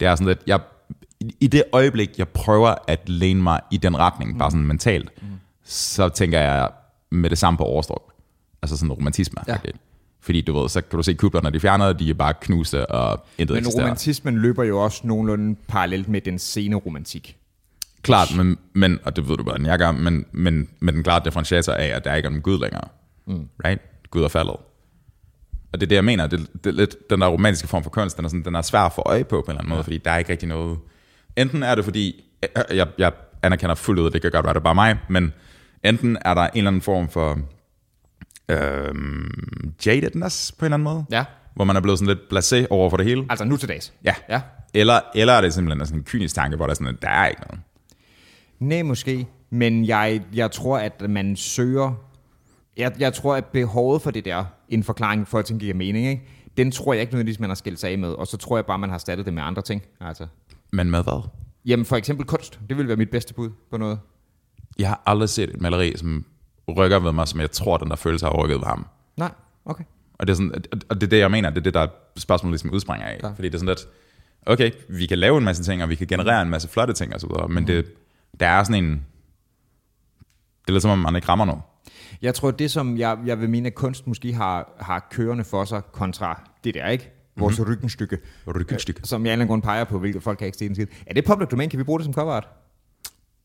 [0.00, 0.60] det er sådan lidt, jeg,
[1.40, 4.38] i- det øjeblik, jeg prøver at læne mig i den retning, mm.
[4.38, 5.28] bare sådan mentalt, mm.
[5.64, 6.70] så tænker jeg
[7.10, 7.98] med det samme på overstrøm.
[8.62, 9.40] Altså sådan romantisme.
[9.48, 9.54] Ja.
[9.54, 9.72] Okay.
[10.20, 13.26] Fordi du ved, så kan du se kublerne, de fjerner, de er bare knuste, og
[13.38, 13.84] intet Men eksisterer.
[13.84, 17.36] romantismen løber jo også nogenlunde parallelt med den sene romantik.
[18.02, 21.02] Klart, men, men, og det ved du bedre end jeg gør, men, men, men den
[21.02, 22.82] klare differentiator af, at der ikke er nogen Gud længere.
[23.26, 23.48] Mm.
[23.64, 23.82] Right?
[24.10, 24.56] Gud er faldet.
[25.72, 26.26] Og det er det, jeg mener.
[26.26, 28.62] Det, det er lidt den der romantiske form for kunst, den er, sådan, den er
[28.62, 30.48] svær at få øje på på en eller anden måde, fordi der er ikke rigtig
[30.48, 30.78] noget...
[31.36, 32.24] Enten er det fordi,
[32.70, 35.32] jeg, jeg, anerkender fuldt ud, at det kan godt være, det er bare mig, men
[35.84, 37.38] enten er der en eller anden form for
[38.48, 41.24] øhm, jadedness på en eller anden måde, Ja.
[41.54, 43.26] hvor man er blevet sådan lidt blasé over for det hele.
[43.30, 43.92] Altså nu til dags.
[44.04, 44.14] Ja.
[44.28, 44.40] Ja.
[44.74, 47.08] Eller, eller er det simpelthen sådan en kynisk tanke, hvor der er sådan, at der
[47.08, 47.60] er ikke noget.
[48.58, 49.26] Nej, måske.
[49.50, 51.92] Men jeg, jeg tror, at man søger...
[52.76, 56.06] Jeg, jeg tror, at behovet for det der, en forklaring for, at ting giver mening,
[56.06, 56.22] ikke?
[56.56, 58.08] den tror jeg ikke nødvendigvis, man har skilt sig af med.
[58.08, 59.82] Og så tror jeg bare, man har erstattet det med andre ting.
[60.00, 60.26] Altså.
[60.76, 61.28] Men med hvad?
[61.64, 62.60] Jamen for eksempel kunst.
[62.68, 63.98] Det vil være mit bedste bud på noget.
[64.78, 66.24] Jeg har aldrig set et maleri, som
[66.76, 68.86] rykker ved mig, som jeg tror, den der følelse har rykket ved ham.
[69.16, 69.30] Nej,
[69.64, 69.84] okay.
[70.18, 71.86] Og det er, sådan, og det, er det, jeg mener, det er det, der
[72.16, 73.18] spørgsmålet ligesom udspringer af.
[73.18, 73.34] Klar.
[73.34, 73.88] Fordi det er sådan lidt,
[74.46, 77.14] okay, vi kan lave en masse ting, og vi kan generere en masse flotte ting
[77.14, 77.86] osv., men det,
[78.40, 78.90] der er sådan en,
[80.60, 81.62] det er lidt som om, man ikke rammer noget.
[82.22, 85.64] Jeg tror, det som jeg, jeg vil mene, at kunst måske har, har kørende for
[85.64, 87.15] sig, kontra det der, ikke?
[87.36, 87.72] Vores mm-hmm.
[87.72, 88.18] ryggenstykke.
[88.54, 89.00] Ryggenstykke.
[89.04, 90.86] Som jeg anden grund peger på, hvilket folk kan ikke se den skid.
[91.06, 91.70] Er det public domain?
[91.70, 92.48] Kan vi bruge det som cover art?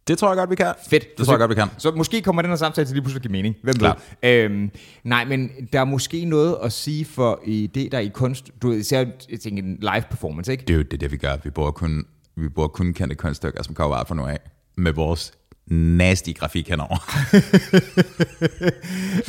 [0.07, 0.73] Det tror jeg godt, vi kan.
[0.89, 1.17] Fedt.
[1.17, 1.67] Det tror jeg godt, vi kan.
[1.77, 3.55] Så måske kommer den her samtale til lige pludselig at give mening.
[3.63, 3.99] Hvem Klart.
[4.21, 4.29] ved?
[4.29, 4.71] Øhm,
[5.03, 8.51] nej, men der er måske noget at sige for i det, der er i kunst.
[8.61, 10.61] Du ved, især jeg tænker, en live performance, ikke?
[10.67, 11.37] Det er jo det, det vi gør.
[11.43, 14.39] Vi bruger kun, vi bruger kun kendte kunststykker som cover art for nu af.
[14.77, 15.33] Med vores
[15.67, 16.97] nasty grafik henover.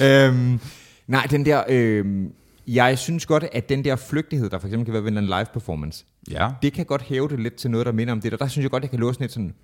[0.29, 0.61] øhm,
[1.07, 1.65] nej, den der...
[1.69, 2.33] Øhm,
[2.67, 5.47] jeg synes godt, at den der flygtighed, der for eksempel kan være ved en live
[5.53, 6.51] performance, ja.
[6.63, 8.33] det kan godt hæve det lidt til noget, der minder om det.
[8.33, 9.55] Og der synes jeg godt, jeg kan låse lidt sådan...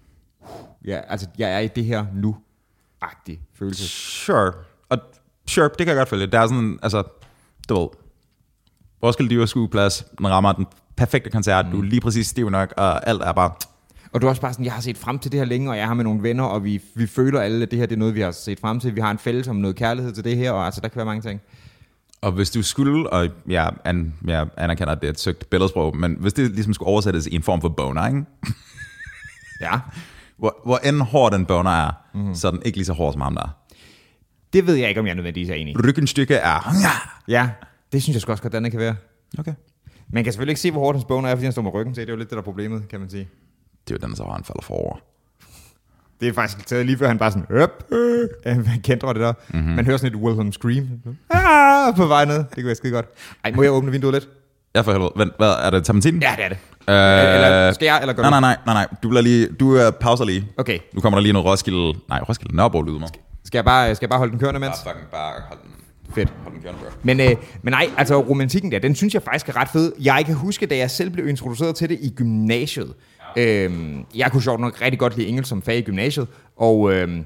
[0.84, 3.88] Ja, altså, jeg er i det her nu-agtig følelse.
[3.88, 4.52] Sure.
[4.88, 4.98] Og
[5.46, 6.26] sure, det kan jeg godt følge.
[6.26, 7.02] Der er sådan, altså,
[7.68, 7.88] du ved,
[9.02, 11.72] Roskilde Dyre Skueplads, den rammer den perfekte koncert, mm.
[11.72, 13.52] du er lige præcis stiv nok, og alt er bare,
[14.12, 15.76] Og du er også bare sådan, jeg har set frem til det her længe, og
[15.76, 17.98] jeg har med nogle venner, og vi, vi føler alle, at det her det er
[17.98, 18.94] noget, vi har set frem til.
[18.94, 21.06] Vi har en fælles om noget kærlighed til det her, og altså, der kan være
[21.06, 21.40] mange ting.
[22.22, 25.96] Og hvis du skulle, og jeg, an, jeg anerkender, at det er et søgt billedsprog,
[25.96, 28.24] men hvis det ligesom skulle oversættes i en form for boner, ikke?
[29.60, 29.80] Ja.
[30.36, 32.34] Hvor, hvor end hård den boner er, mm.
[32.34, 33.56] så er den ikke lige så hård som ham der.
[34.52, 35.76] Det ved jeg ikke, om jeg nødvendigvis er enig i.
[35.76, 36.74] Ryggenstykke er,
[37.28, 37.50] Ja,
[37.92, 38.96] det synes jeg sgu også godt, den kan være.
[39.38, 39.54] okay.
[40.12, 41.94] Man kan selvfølgelig ikke se, hvor hårdt hans boner er, fordi han står med ryggen
[41.94, 42.00] til.
[42.00, 43.28] Det er jo lidt det, der er problemet, kan man sige.
[43.88, 44.96] Det er jo den, så han falder forover.
[46.20, 49.32] Det er faktisk taget lige før han bare sådan, øp, øh, man kender det der.
[49.48, 49.58] Mhm.
[49.58, 49.74] Mm-hmm.
[49.76, 50.88] Man hører sådan et Wilhelm scream.
[51.30, 52.36] Ah, på vej ned.
[52.38, 53.06] Det kan være skide godt.
[53.44, 54.28] Ej, må jeg åbne vinduet lidt?
[54.74, 55.12] Ja, for helvede.
[55.16, 56.22] Vent, hvad, er det terpentin?
[56.22, 56.58] Ja, det er det.
[56.88, 58.86] Øh, Eller skal jeg, eller gør nej, nej, nej, nej, nej.
[59.02, 60.48] Du, bliver lige, du uh, pauser lige.
[60.56, 60.78] Okay.
[60.94, 61.92] Nu kommer der lige noget Roskilde...
[62.08, 63.08] Nej, Roskilde Nørrebro lyd mig.
[63.44, 64.76] Skal jeg bare, skal jeg bare holde den kørende, mens?
[64.84, 65.70] Bare fucking bare hold den,
[66.14, 66.32] Fedt.
[66.42, 66.90] hold den kørende, bro.
[67.02, 67.30] Men, øh,
[67.62, 69.92] men nej, altså romantikken der, den synes jeg faktisk er ret fed.
[70.00, 72.94] Jeg kan huske, da jeg selv blev introduceret til det i gymnasiet.
[73.36, 77.24] Øhm, jeg kunne sjovt nok rigtig godt lide engelsk som fag i gymnasiet, og øhm,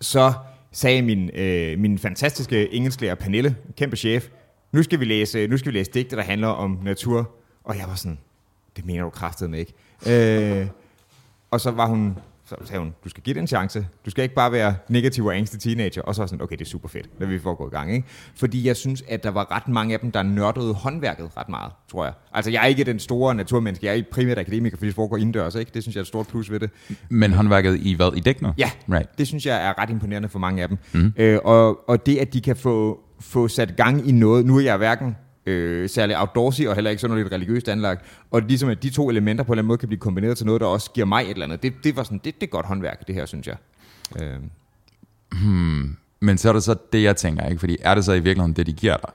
[0.00, 0.32] så
[0.72, 4.28] sagde min, øh, min fantastiske engelsklærer Pernille, kæmpe chef,
[4.72, 7.30] nu skal vi læse, nu skal vi læse digte, der handler om natur.
[7.64, 8.18] Og jeg var sådan,
[8.76, 9.72] det mener du med ikke.
[10.60, 10.66] Øh,
[11.50, 13.86] og så var hun, så sagde hun, du skal give det en chance.
[14.04, 16.02] Du skal ikke bare være negativ og angstig teenager.
[16.02, 17.94] Og så var sådan, okay, det er super fedt, når vi får gået i gang.
[17.94, 18.08] Ikke?
[18.36, 21.72] Fordi jeg synes, at der var ret mange af dem, der nørdede håndværket ret meget,
[21.90, 22.14] tror jeg.
[22.32, 23.86] Altså, jeg er ikke den store naturmenneske.
[23.86, 25.54] Jeg er primært akademiker, fordi det foregår indendørs.
[25.54, 25.70] Ikke?
[25.74, 26.70] Det synes jeg er et stort plus ved det.
[27.08, 28.12] Men håndværket i hvad?
[28.16, 28.48] I dæk nu?
[28.58, 29.18] Ja, Right.
[29.18, 30.78] det synes jeg er ret imponerende for mange af dem.
[30.92, 31.12] Mm.
[31.16, 34.60] Øh, og, og det, at de kan få, få sat gang i noget, nu er
[34.62, 38.68] jeg hverken øh, særlig outdoorsy og heller ikke sådan noget lidt religiøst anlagt, og ligesom
[38.68, 40.66] at de to elementer på en eller anden måde kan blive kombineret til noget, der
[40.66, 41.62] også giver mig et eller andet.
[41.62, 43.56] Det, det var sådan, det, det er godt håndværk, det her, synes jeg.
[44.22, 44.38] Øh,
[46.20, 47.58] Men så er det så det, jeg tænker, ikke?
[47.60, 49.10] Fordi er det så i virkeligheden det, de giver dig?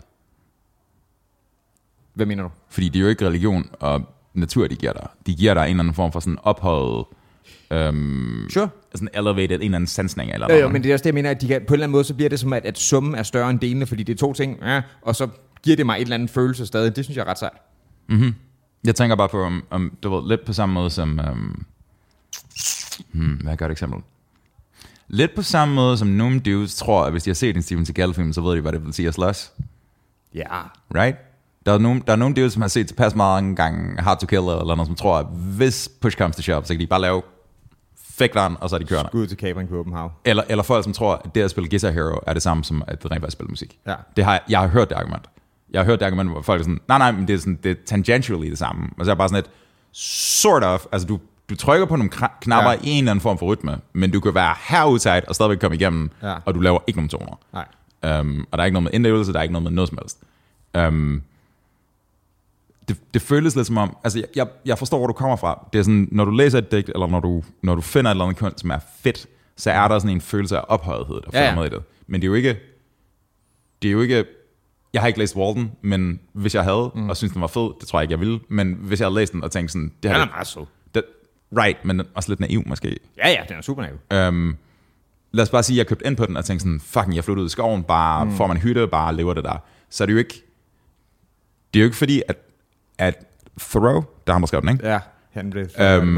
[2.14, 2.50] hvad mener du?
[2.70, 4.02] Fordi det er jo ikke religion og
[4.34, 5.08] natur, de giver dig.
[5.26, 7.06] De giver dig en eller anden form for sådan ophøjet,
[7.72, 8.70] øhm, Sure.
[8.96, 11.14] sådan elevated, en eller anden sansning eller Jo, jo, men det er også det, jeg
[11.14, 12.78] mener, at de kan, på en eller anden måde, så bliver det som, at, at
[12.80, 15.28] summen er større end delene, fordi det er to ting, ja, og så
[15.64, 16.96] giver det mig et eller andet følelse stadig.
[16.96, 17.58] Det synes jeg er ret sejt.
[18.84, 21.20] Jeg tænker bare på, om, om du ved, lidt på samme måde som...
[21.32, 21.66] Um,
[23.12, 24.00] hmm, hvad er et godt eksempel?
[25.08, 27.86] Lidt på samme måde som nogle dudes tror, at hvis de har set en Steven
[27.86, 29.52] Seagal-film, så ved de, hvad det vil sige at slås.
[30.36, 30.62] Ja.
[30.96, 31.18] Right?
[31.66, 34.26] Der er, nogle, der er nogle dudes, som har set tilpas mange gange Hard to
[34.26, 37.02] Kill eller noget, som tror, at hvis push comes to shove, så kan de bare
[37.02, 37.22] lave
[38.10, 39.10] fægteren, og så er de kørende.
[39.12, 40.12] Gud til kabring på Open Hav.
[40.26, 42.84] Eller, eller folk, som tror, at det at spille Guitar Hero er det samme som
[42.88, 43.80] at rent faktisk spille musik.
[43.88, 43.96] Ja.
[44.16, 45.30] Det har, jeg- jeg har hørt det argument.
[45.74, 47.60] Jeg har hørt det argument, hvor folk er sådan, nej, nej, men det er, sådan,
[47.64, 48.90] det er tangentially det samme.
[48.98, 49.50] Og så er jeg bare sådan et,
[49.92, 52.78] sort of, altså du, du trykker på nogle knapper Ja.
[52.84, 55.76] i en eller anden form for rytme, men du kan være herudside og stadigvæk komme
[55.76, 56.36] igennem, Ja.
[56.46, 57.40] og du laver ikke nogen toner.
[57.54, 58.20] Nej.
[58.20, 59.98] Um, og der er ikke noget med indlevelse, der er ikke noget med noget som
[60.02, 60.20] helst.
[60.88, 61.22] Um,
[62.88, 65.68] det, det føles lidt som om, altså jeg, jeg, forstår, hvor du kommer fra.
[65.74, 68.14] Det er sådan, når du læser et digt, eller når du, når du finder et
[68.16, 69.28] eller andet kunst, som er fedt,
[69.58, 71.56] så er der sådan en følelse af ophøjethed, der Ja, ja.
[71.56, 71.84] med i det.
[72.08, 72.58] Men det er jo ikke,
[73.82, 74.26] det er jo ikke,
[74.94, 77.10] jeg har ikke læst Walden, men hvis jeg havde, mm.
[77.10, 79.16] og synes den var fed, det tror jeg ikke, jeg ville, men hvis jeg havde
[79.16, 80.66] læst den og tænkt sådan, det her, er meget sød.
[80.96, 81.04] det,
[81.58, 82.98] right, men også lidt naiv måske.
[83.18, 84.28] Ja, ja, den er super naiv.
[84.28, 84.58] Um,
[85.32, 87.24] lad os bare sige, at jeg købte ind på den og tænkte sådan, fucking, jeg
[87.24, 88.32] flyttede ud i skoven, bare mm.
[88.32, 89.58] får man hytte, bare lever det der.
[89.90, 90.44] Så er det jo ikke,
[91.74, 92.38] det er jo ikke fordi, at,
[92.98, 93.26] at
[93.60, 94.88] Thoreau, der er der skrev den, ikke?
[94.88, 95.00] Ja,
[95.32, 95.64] han blev...
[95.64, 96.16] Um,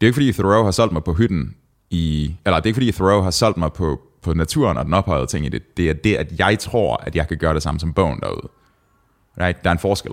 [0.00, 1.56] det er jo ikke fordi, Thoreau har solgt mig på hytten
[1.90, 4.94] i, eller det er ikke fordi, Thoreau har solgt mig på, på naturen og den
[4.94, 5.76] ophøjede ting i det.
[5.76, 8.48] Det er det, at jeg tror, at jeg kan gøre det samme som bogen derude.
[9.40, 9.64] Right?
[9.64, 10.12] Der er en forskel.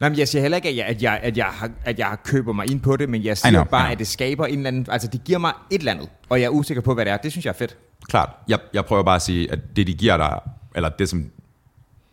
[0.00, 2.16] Nej, men jeg siger heller ikke, at jeg, at jeg, at jeg, har, at jeg
[2.24, 4.68] køber mig ind på det, men jeg siger know, bare, at det skaber en eller
[4.68, 4.86] anden...
[4.90, 7.16] Altså, det giver mig et eller andet, og jeg er usikker på, hvad det er.
[7.16, 7.76] Det synes jeg er fedt.
[8.08, 8.30] Klart.
[8.48, 10.40] Jeg, jeg prøver bare at sige, at det, de giver dig,
[10.74, 11.30] eller det, som,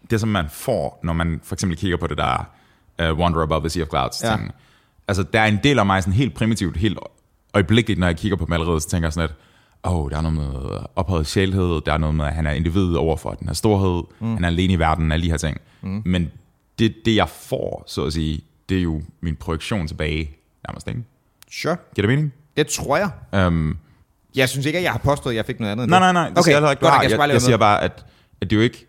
[0.10, 2.50] det, som man får, når man for eksempel kigger på det der
[3.12, 4.36] uh, Wander Above the Sea of Clouds Ja.
[4.38, 4.52] ting.
[5.08, 7.00] Altså, der er en del af mig sådan helt primitivt, helt
[7.54, 9.40] øjeblikkeligt, når jeg kigger på maleriet, så tænker jeg sådan lidt,
[9.84, 12.94] oh, der er noget med ophøjet sjælhed, der er noget med, at han er individ
[12.94, 14.34] over for den her storhed, mm.
[14.34, 15.58] han er alene i verden, alle de her ting.
[15.82, 16.02] Mm.
[16.06, 16.32] Men
[16.80, 20.32] det, det, jeg får, så at sige, det er jo min projektion tilbage,
[20.68, 21.04] nærmest, ikke?
[21.52, 21.78] Sure.
[21.96, 22.34] Giver det mening?
[22.58, 23.46] Det tror jeg.
[23.48, 23.78] Um,
[24.36, 25.90] Jeg synes ikke, at jeg har påstået, at jeg fik noget andet.
[25.90, 26.14] Nej, det.
[26.14, 26.30] nej, nej.
[26.30, 28.06] Det okay, siger jeg ikke, godt, jeg, Jeg, skal bare jeg, jeg siger bare, at,
[28.42, 28.88] at det er jo ikke...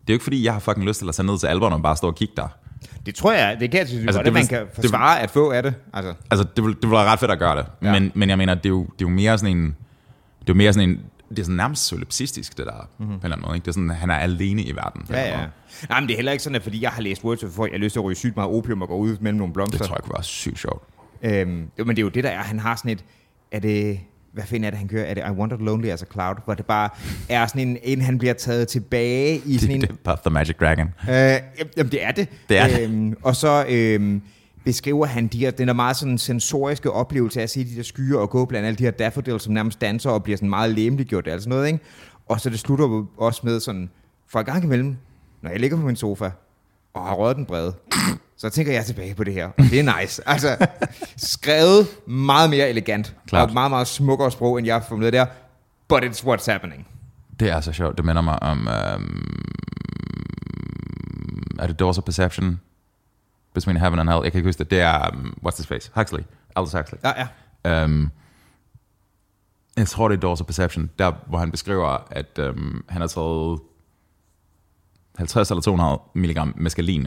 [0.00, 1.74] Det er jo ikke, fordi jeg har fucking lyst til at tage ned til alberne
[1.74, 2.48] og bare stå og kigge der.
[3.06, 5.50] Det tror jeg, det kan jeg synes, Altså, det man kan det forsvare at få
[5.50, 5.74] af det.
[5.92, 7.66] Altså, Altså, det vil, det vil være ret fedt at gøre det.
[7.82, 7.92] Ja.
[7.92, 9.76] Men, men jeg mener, det er, jo, det er jo mere sådan en...
[10.40, 11.00] Det er jo mere sådan en...
[11.30, 13.06] Det er sådan nærmest solipsistisk, det der, mm-hmm.
[13.06, 13.56] på en eller anden måde.
[13.56, 13.64] Ikke?
[13.64, 15.02] Det er sådan, han er alene i verden.
[15.10, 15.46] ja, ja.
[15.88, 17.68] Nej, men det er heller ikke sådan, at fordi jeg har læst Words of jeg
[17.72, 19.78] har lyst til at ryge sygt meget opium og gå ud mellem nogle blomster.
[19.78, 20.84] Det tror jeg kunne være sygt sjovt.
[21.22, 22.38] Øhm, men det er jo det, der er.
[22.42, 23.04] Han har sådan et...
[23.52, 24.00] Er det...
[24.32, 25.04] Hvad fanden er det, han kører?
[25.04, 26.34] Er det I Wandered Lonely as a Cloud?
[26.44, 26.88] Hvor det bare
[27.28, 27.78] er sådan en...
[27.82, 29.80] en han bliver taget tilbage i sådan en...
[29.80, 30.86] Det, det er bare The Magic Dragon.
[30.86, 31.14] Øh,
[31.76, 32.28] jamen, det er det.
[32.48, 32.80] Det er det.
[32.84, 34.22] øhm, Og så øhm,
[34.64, 37.82] beskriver han de her, den er meget sådan sensoriske oplevelse af at se de der
[37.82, 40.70] skyer og gå blandt alle de her daffodils, som nærmest danser og bliver sådan meget
[40.74, 41.78] læmeliggjort og sådan noget, ikke?
[42.28, 43.90] Og så det slutter også med sådan,
[44.28, 44.96] for gang imellem,
[45.42, 46.30] når jeg ligger på min sofa
[46.94, 47.74] og har røget den brede,
[48.36, 50.22] så tænker jeg tilbage på det her, og det er nice.
[50.28, 50.66] Altså,
[51.16, 53.48] skrevet meget mere elegant, Klart.
[53.48, 55.26] og meget, meget smukkere sprog, end jeg har formuleret der,
[55.88, 56.86] but it's what's happening.
[57.40, 57.96] Det er så sjovt.
[57.96, 58.68] Det minder mig om...
[58.68, 59.26] Øhm,
[61.58, 62.60] er det Doors of Perception?
[63.54, 64.20] Between Heaven and Hell?
[64.22, 64.70] Jeg kan ikke huske det.
[64.70, 65.10] Det er...
[65.14, 65.90] Um, what's his face?
[65.94, 66.22] Huxley.
[66.56, 66.98] Aldous Huxley.
[67.04, 67.26] Ja,
[67.64, 67.84] ja.
[67.84, 68.10] Um,
[69.76, 73.08] jeg tror, det er Doors of Perception, der hvor han beskriver, at um, han har
[73.08, 73.58] taget
[75.16, 77.06] 50 eller 200 milligram meskalin.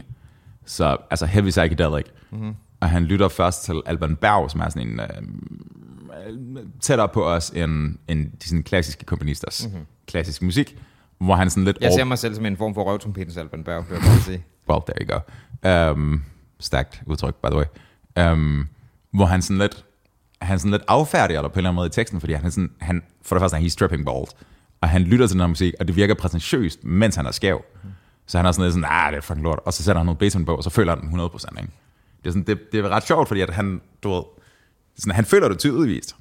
[0.64, 2.04] Så altså heavy psychedelic.
[2.30, 2.54] Mm-hmm.
[2.80, 7.50] Og han lytter først til Alban Berg, som er sådan en uh, tættere på os
[7.50, 9.86] end, end de sådan klassiske komponisters mm-hmm.
[10.06, 10.78] klassisk musik,
[11.18, 11.78] hvor han sådan lidt...
[11.80, 14.20] Jeg over- ser mig selv som en form for røvtrompetens Alban Berg, vil jeg bare
[14.20, 14.44] sige.
[14.68, 15.20] Well, there you
[15.62, 15.90] go.
[15.92, 16.22] Um,
[16.60, 17.64] stærkt udtryk, by the way.
[18.18, 18.68] øhm,
[19.10, 19.84] hvor han sådan lidt,
[20.42, 22.50] han sådan lidt affærdiger dig på en eller anden måde i teksten, fordi han er
[22.50, 24.26] sådan, han, for det første er han stripping bald,
[24.80, 27.64] og han lytter til den her musik, og det virker præsentøst, mens han er skæv.
[28.26, 30.06] Så han er sådan lidt sådan, ah, det er fucking lort, og så sætter han
[30.06, 31.72] noget basement på, og så føler han den 100%, ikke?
[32.18, 34.22] Det er, sådan, det, det er ret sjovt, fordi at han, du ved,
[34.96, 36.16] sådan, han føler det tydeligvis.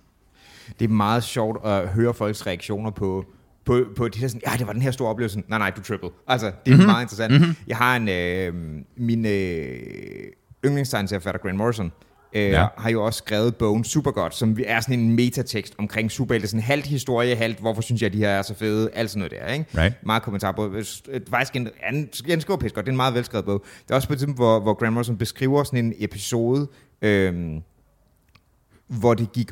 [0.80, 3.26] Det er meget sjovt at høre folks reaktioner på,
[3.66, 5.44] på, på de der sådan, ja, det var den her store oplevelse.
[5.48, 6.10] Nej, nej, du triple.
[6.28, 6.74] Altså, det er Mhm.
[6.74, 6.86] mm-hmm.
[6.86, 7.34] meget interessant.
[7.34, 7.56] Mm-hmm.
[7.68, 8.54] Jeg har en, øh,
[8.98, 9.80] min øh,
[10.66, 11.92] yndlingstegneserieforfatter, Grant Morrison,
[12.36, 12.68] øh, Ja.
[12.78, 16.48] har jo også skrevet bogen Supergodt, som er sådan en metatekst omkring superhelte.
[16.48, 19.20] Sådan halvt historie, halvt, hvorfor synes jeg, at de her er så fede, alt sådan
[19.20, 19.66] noget der, ikke?
[19.78, 19.96] Right.
[20.06, 20.74] Meget kommentar på.
[20.74, 20.86] Øh,
[21.30, 23.66] Faktisk en, en, en skriver pisse godt, det er en meget velskrevet bog.
[23.84, 26.68] Det er også på et tidspunkt, hvor, hvor Grant Morrison beskriver sådan en episode,
[27.02, 27.34] øh,
[28.88, 29.52] hvor det gik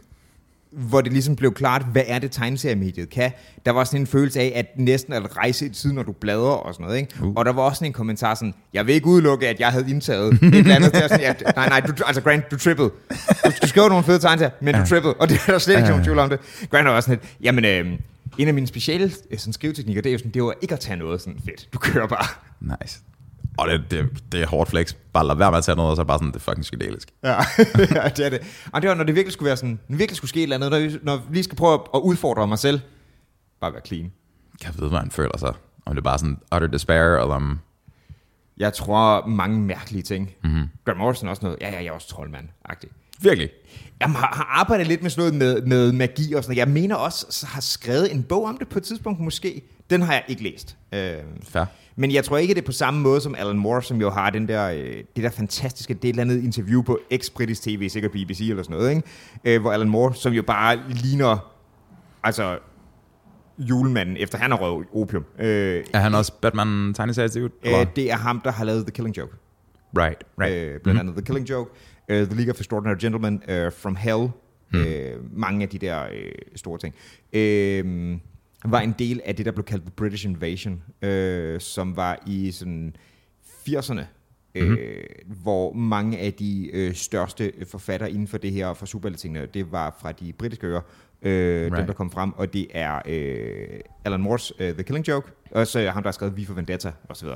[0.72, 3.32] hvor det ligesom blev klart, hvad er det tegneseriemediet kan.
[3.66, 6.52] Der var sådan en følelse af, at næsten at rejse i tid, når du bladrer
[6.52, 6.98] og sådan noget.
[7.00, 7.16] Ikke?
[7.24, 7.34] Uh.
[7.36, 9.90] Og der var også sådan en kommentar sådan, jeg vil ikke udelukke, at jeg havde
[9.90, 12.84] indtaget et eller andet at sådan, at, nej, nej, du, altså Grant, du triple.
[12.86, 15.14] Du, du skriver nogle fede tegneserier, men du triple.
[15.14, 16.40] Og det er der slet ikke nogen tvivl om det.
[16.70, 18.00] Grant var også sådan lidt, jamen, øh,
[18.38, 20.80] en af mine speciale øh, sådan, skriveteknikker, det er jo sådan, det var ikke at
[20.80, 21.68] tage noget sådan fedt.
[21.74, 22.26] Du kører bare.
[22.62, 23.00] Nice.
[23.62, 24.96] Og det, det, det er hårdt flex.
[25.14, 27.12] Bare lad være med at tage noget, og så bare sådan, det er fucking psykedelisk.
[27.24, 27.36] Ja,
[27.96, 28.42] ja det er det.
[28.74, 30.44] Og det var, når det virkelig skulle være sådan, når det virkelig skulle ske et
[30.44, 32.80] eller andet, når vi, når vi lige skal prøve at udfordre mig selv.
[33.62, 34.12] Bare være clean.
[34.62, 35.54] Kan jeg vide, hvad han føler sig?
[35.86, 37.60] Om det er bare sådan utter despair, eller om...
[38.58, 40.32] Jeg tror mange mærkelige ting.
[40.44, 40.70] Mm-hmm.
[40.86, 42.90] Grant Morrison også noget, ja, ja, jeg er også troldmand-agtig.
[43.22, 43.50] Virkelig.
[44.00, 46.68] Jeg har, har arbejdet lidt med sådan noget med, med magi og sådan noget.
[46.68, 49.62] Jeg mener også, så har skrevet en bog om det på et tidspunkt måske.
[49.90, 50.78] Den har jeg ikke læst.
[50.94, 51.66] Øh, Fair.
[51.96, 54.30] men jeg tror ikke, det er på samme måde som Alan Moore, som jo har
[54.30, 57.90] den der, øh, det der fantastiske, det er et eller andet interview på eks-britisk tv,
[57.90, 59.04] sikkert BBC eller sådan noget, ikke?
[59.46, 61.54] Øh, hvor Alan Moore, som jo bare ligner,
[62.24, 62.58] altså,
[63.58, 65.26] julemanden, efter han har røvet opium.
[65.40, 69.18] Øh, Er han også Batman tegneserie øh, det er ham, der har lavet The Killing
[69.18, 69.34] Joke.
[69.98, 70.56] Right, right.
[70.56, 71.72] Øh, blandt andet The Killing Joke,
[72.12, 74.30] uh, The League of Extraordinary Gentlemen, uh, From Hell,
[74.74, 74.80] mm.
[74.80, 76.18] uh, mange af de der uh,
[76.56, 76.96] store ting.
[77.34, 78.20] Uh,
[78.66, 82.52] var en del af det, der blev kaldt The British Invasion, uh, som var i
[82.52, 82.96] sådan
[83.70, 84.02] 80'erne,
[84.56, 84.72] mm-hmm.
[84.72, 89.72] uh, hvor mange af de uh, største forfattere inden for det her, for superheltetingene, det
[89.72, 91.78] var fra de britiske øer, uh, right.
[91.78, 95.68] dem der kom frem, og det er uh, Alan Moores uh, The Killing Joke, og
[95.68, 97.28] så ham, der har skrevet V for Vendetta, osv.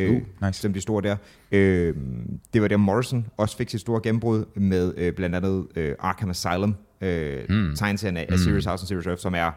[0.00, 0.06] Uh,
[0.46, 0.52] nice.
[0.60, 1.16] Som de store der.
[1.52, 1.94] Øh,
[2.54, 6.30] det var der Morrison også fik sit store gennembrud med øh, blandt andet øh, Arkham
[6.30, 7.76] Asylum, øh, mm.
[7.76, 9.50] tegneserien af, af Serious House and Serious Earth, som er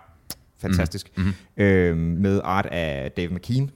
[0.57, 1.11] fantastisk.
[1.17, 1.33] Mm.
[1.63, 3.69] Øh, med art af Dave McKean.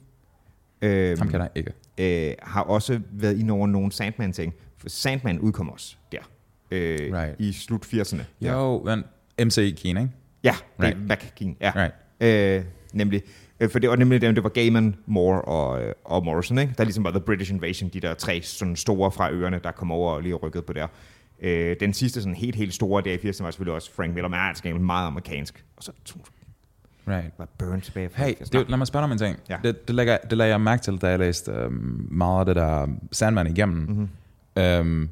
[0.82, 1.72] Øh, Ham kan jeg ikke.
[2.28, 4.54] øh, har også været inde over nogle Sandman-ting.
[4.78, 6.18] For Sandman udkom også der.
[6.70, 7.34] Øh, Right.
[7.38, 8.22] I slut 80'erne.
[8.40, 9.04] Ja, Jo, men
[9.46, 10.10] MC Keen, ikke?
[10.44, 10.96] ja det Right.
[11.10, 11.56] er McKean.
[11.60, 11.72] Ja.
[11.76, 12.58] Right.
[12.58, 13.22] Øh, nemlig.
[13.60, 16.74] Øh, For det var nemlig dem, det var Gaiman, Moore og, øh, og Morrison, ikke?
[16.78, 19.90] der ligesom var The British Invasion, de der tre sådan store fra øerne, der kom
[19.92, 20.86] over og lige rykkede på der.
[21.42, 24.28] Øh, den sidste sådan helt, helt store der i 80'erne var selvfølgelig også Frank Miller,
[24.28, 25.64] men er altså meget amerikansk.
[25.76, 25.92] Og så
[27.08, 27.30] Right.
[27.38, 28.08] var Burn tilbage.
[28.08, 28.48] fra Hey, 80'erne.
[28.58, 29.36] det, lad mig spørge om en ting.
[29.48, 29.56] Ja.
[29.64, 32.56] Det, det, lægger, det lagde jeg mærke til, da jeg læste øhm, meget af det
[32.56, 33.76] der Sandman igennem.
[33.78, 34.08] Mm-hmm.
[34.62, 35.08] Øhm,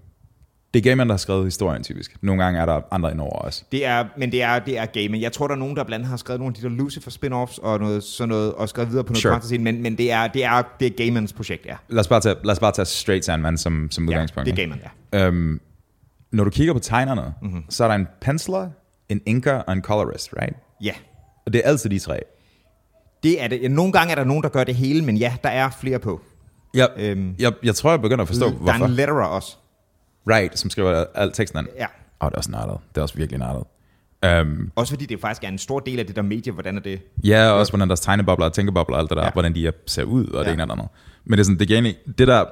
[0.75, 2.17] det er Gaiman, der har skrevet historien typisk.
[2.23, 3.65] Nogle gange er der andre indover også.
[3.73, 5.23] Det er, men det er, det er gaming.
[5.23, 7.11] Jeg tror, der er nogen, der blandt andet har skrevet nogle af de der Lucifer
[7.11, 9.33] spin-offs og noget, sådan noget, og skrevet videre på noget Sure.
[9.35, 11.77] fantasy, men, men det, er, det, er, det er Gaimans projekt, ja.
[11.89, 14.47] Lad os bare tage, lad os bare tage Straight Sandman som, som ja udgangspunkt.
[14.47, 14.57] det er?
[14.57, 14.81] Gaiman,
[15.13, 15.27] ja.
[15.27, 15.61] Øhm,
[16.33, 17.65] når du kigger på tegnerne, mm-hmm.
[17.69, 18.71] så er der en penciler,
[19.09, 20.57] en inker og en colorist, right?
[20.83, 20.93] Ja,
[21.47, 22.21] Og det er altid de tre.
[23.23, 23.71] det er det.
[23.71, 26.21] Nogle gange er der nogen, der gør det hele, men ja, der er flere på.
[26.75, 28.85] Jeg, Øhm, jeg, jeg tror, jeg begynder at forstå, der er hvorfor.
[28.85, 29.57] en letterer også.
[30.31, 31.67] Right, som skriver al teksten.
[31.79, 31.87] Ja.
[32.21, 32.77] Oh, det er også nørdet.
[32.95, 33.64] Det er også virkelig nørdet.
[34.43, 36.81] Um, Også fordi det faktisk er en stor del af det der medie, hvordan er
[36.81, 37.01] det?
[37.25, 39.31] ja, og også hvordan deres tegnebobler og tænkebobler og alt det der, Ja.
[39.31, 40.49] hvordan de er- ser ud og ja.
[40.49, 40.88] det ene og det andet.
[41.25, 42.45] Men det er sådan, det egentlig, det der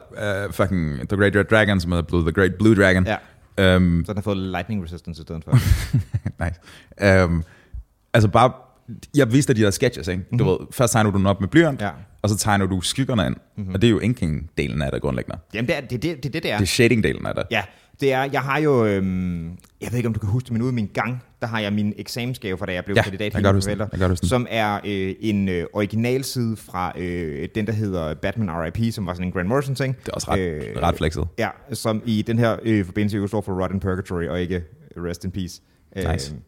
[0.46, 3.06] uh, fucking The Great Red Dragon, som er blevet The Great Blue Dragon.
[3.58, 3.76] Ja.
[3.76, 5.52] Um, Så den har fået lightning resistance i stedet for.
[6.44, 7.24] nice.
[7.24, 7.44] Um,
[8.14, 8.52] altså bare,
[9.16, 10.24] jeg vidste de der sketches, ikke?
[10.38, 11.90] Du ved, først tegner du den op med blyant, Ja.
[12.26, 13.36] Og så tegner du skyggerne ind.
[13.56, 13.74] Mm-hmm.
[13.74, 15.38] Og det er jo inking-delen af det grundlæggende.
[15.54, 16.58] Jamen, det er det, det, det, det, det er.
[16.58, 17.44] Det er shading-delen af det.
[17.50, 17.62] Ja,
[18.00, 19.46] det er, jeg har jo, øhm,
[19.80, 21.60] jeg ved ikke om du kan huske det, men ude i min gang, der har
[21.60, 23.44] jeg min eksamensgave fra da jeg blev Ja, kandidat jeg kan
[24.00, 24.16] Jeg den.
[24.16, 29.14] som er øh, en øh, originalside fra øh, den, der hedder Batman R.I.P., som var
[29.14, 29.96] sådan en Grant Morrison ting.
[29.96, 31.28] Det er også ret, øh, ret flexet.
[31.38, 34.62] Ja, som i den her øh, forbindelse jo står for Rotten Purgatory, og ikke
[34.96, 35.62] rest in peace.
[35.96, 36.34] Nice.
[36.34, 36.40] Øh,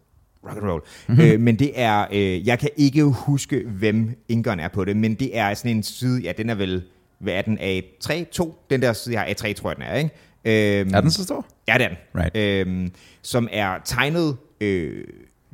[0.49, 0.83] rock and roll.
[1.09, 1.25] Mm-hmm.
[1.25, 5.15] Øh, men det er, øh, jeg kan ikke huske, hvem inkeren er på det, men
[5.15, 6.83] det er sådan en side, ja, den er vel,
[7.19, 8.59] hvad er den, A3, 2?
[8.71, 10.11] Den der side, jeg har A3, tror jeg, den er, ikke?
[10.81, 11.47] Øhm, Er den så stor?
[11.69, 11.97] Ja, det er den.
[12.17, 12.37] Right.
[12.67, 14.37] Øhm, som er tegnet...
[14.61, 15.05] Øh,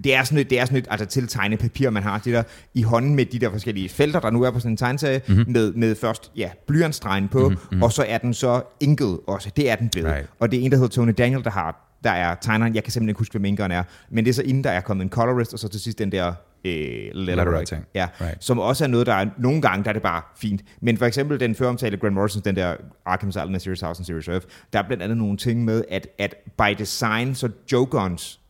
[0.04, 2.42] det er sådan et, det er sådan et altså til tegnepapir, man har det der
[2.74, 5.36] i hånden med de der forskellige felter, der nu er på sådan en tegneserie, Mhm.
[5.36, 5.52] mm-hmm.
[5.52, 7.82] med, med først ja, blyantstregen på, mm-hmm.
[7.82, 9.50] og så er den så inket også.
[9.56, 10.12] Det er den blevet.
[10.12, 10.26] Right.
[10.38, 12.74] Og det er en, der hedder Tony Daniel, der har der er tegneren.
[12.74, 13.82] Jeg kan simpelthen ikke huske, hvem inkeren er.
[14.10, 16.12] Men det er så inden, der er kommet en colorist, og så til sidst den
[16.12, 16.28] der
[16.64, 17.74] øh, letter Letter write.
[17.74, 17.84] ting.
[17.94, 18.44] Ja, Right.
[18.44, 20.62] som også er noget, der er nogle gange, der er det bare fint.
[20.80, 24.28] Men for eksempel den føromtalte Grant Morrison, den der Arkham Asylum Series House and Series
[24.28, 28.40] Earth, der er blandt andet nogle ting med, at, at by design, så Jokers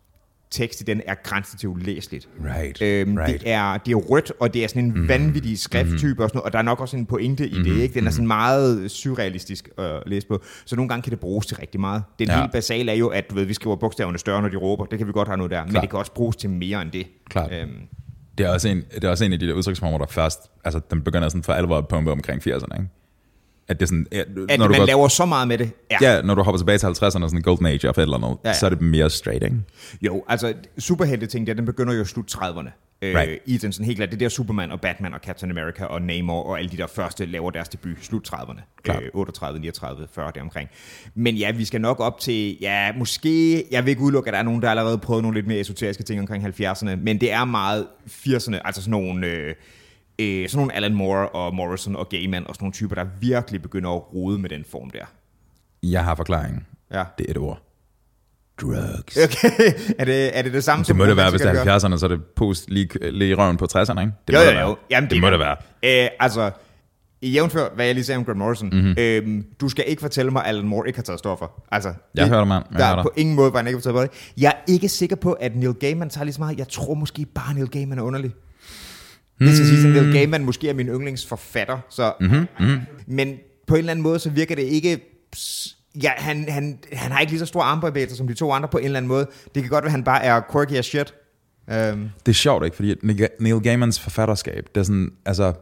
[0.54, 2.28] tekst i den er grænsen til ulæseligt.
[2.44, 3.40] Right, Øhm, right.
[3.40, 5.08] det, er, det er rødt, og det er sådan en mm.
[5.08, 7.94] vanvittig skrifttype og sådan noget, og der er nok også en pointe i det, ikke?
[7.94, 11.56] Den er sådan meget surrealistisk at læse på, så nogle gange kan det bruges til
[11.56, 12.02] rigtig meget.
[12.18, 12.40] Den Ja.
[12.40, 14.98] helt basale er jo, at du ved, vi skriver bogstaverne større, når de råber, det
[14.98, 15.82] kan vi godt have noget der, men Klart.
[15.82, 17.06] det kan også bruges til mere end det.
[17.30, 17.52] Klart.
[17.52, 17.70] Øhm,
[18.38, 20.80] Det er også en, det er også en af de der udtryksformer, der først, altså
[20.90, 22.88] den begynder sådan for alvor at pumpe omkring 80'erne, ikke?
[23.68, 25.70] At det er sådan, at når man går, laver så meget med det.
[25.90, 25.96] Ja.
[26.00, 28.16] ja, når du hopper tilbage til 50'erne og sådan en golden age of et eller
[28.16, 28.54] andet, Ja, ja.
[28.54, 29.56] så er det mere straight, ikke?
[30.02, 32.68] Jo, altså superhelte ting der, den begynder jo i slut 30'erne.
[33.02, 33.38] Øh, Right.
[33.46, 36.42] I den sådan helt klart, det der Superman og Batman og Captain America og Namor
[36.42, 38.60] og alle de der første laver deres debut slut 30'erne.
[38.82, 39.02] Klart.
[39.02, 40.68] Øh, 38, 39, 40 deromkring.
[41.14, 44.38] Men ja, vi skal nok op til, ja, måske, jeg vil ikke udelukke, at der
[44.38, 47.44] er nogen, der allerede prøvet nogle lidt mere esoteriske ting omkring 70'erne, men det er
[47.44, 49.26] meget 80'erne, altså sådan nogle...
[49.26, 49.54] Øh,
[50.18, 53.62] øh, sådan nogle Alan Moore og Morrison og Gaiman og sådan nogle typer, der virkelig
[53.62, 55.04] begynder at rode med den form der.
[55.82, 56.66] Jeg har forklaringen.
[56.92, 57.04] Ja.
[57.18, 57.60] Det er et ord.
[58.60, 59.16] Drugs.
[59.16, 61.78] Okay, er det er det, det samme Det må det være, hvis det er gør?
[61.78, 64.12] 70'erne, så er det post lige, lige i røven på 60'erne, ikke?
[64.28, 64.68] Det jo, må jo, det være.
[64.68, 64.76] jo.
[64.90, 65.56] Jamen, det, må det være.
[66.04, 66.50] Øh, altså,
[67.22, 68.76] i jævnfør, hvad jeg lige sagde om Grant Morrison, Mhm.
[68.78, 68.94] mm-hmm.
[68.98, 71.62] øhm, du skal ikke fortælle mig, at Alan Moore ikke har taget stoffer.
[71.72, 72.64] Altså, Jeg hører dig, mand.
[72.70, 74.10] Jeg der hører er på ingen måde, hvor han ikke har taget på det.
[74.36, 76.58] Jeg er ikke sikker på, at Neil Gaiman tager lige så meget.
[76.58, 78.32] Jeg tror måske bare, Neil Gaiman er underlig.
[79.38, 81.78] Det skal sige, at Neil Gaiman måske er min yndlingsforfatter.
[81.90, 82.80] Så, Mhm, mm-hmm.
[83.06, 85.00] Men på en eller anden måde, så virker det ikke...
[86.02, 88.78] Ja, han, han, han har ikke lige så store armbøjbevægelser som de to andre på
[88.78, 89.26] en eller anden måde.
[89.54, 91.14] Det kan godt være, at han bare er quirky as shit.
[91.68, 91.74] Um,
[92.26, 92.76] Det er sjovt, ikke?
[92.76, 92.94] Fordi
[93.40, 95.52] Neil Gaimans forfatterskab, det er sådan, altså...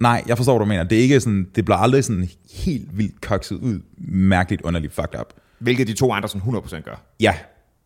[0.00, 0.84] Nej, jeg forstår, hvad du mener.
[0.84, 5.20] Det er ikke sådan, det bliver aldrig sådan helt vildt kokset ud, mærkeligt, underligt fucked
[5.20, 5.32] up.
[5.58, 7.02] hvilket de to andre sådan 100% gør.
[7.20, 7.34] Ja,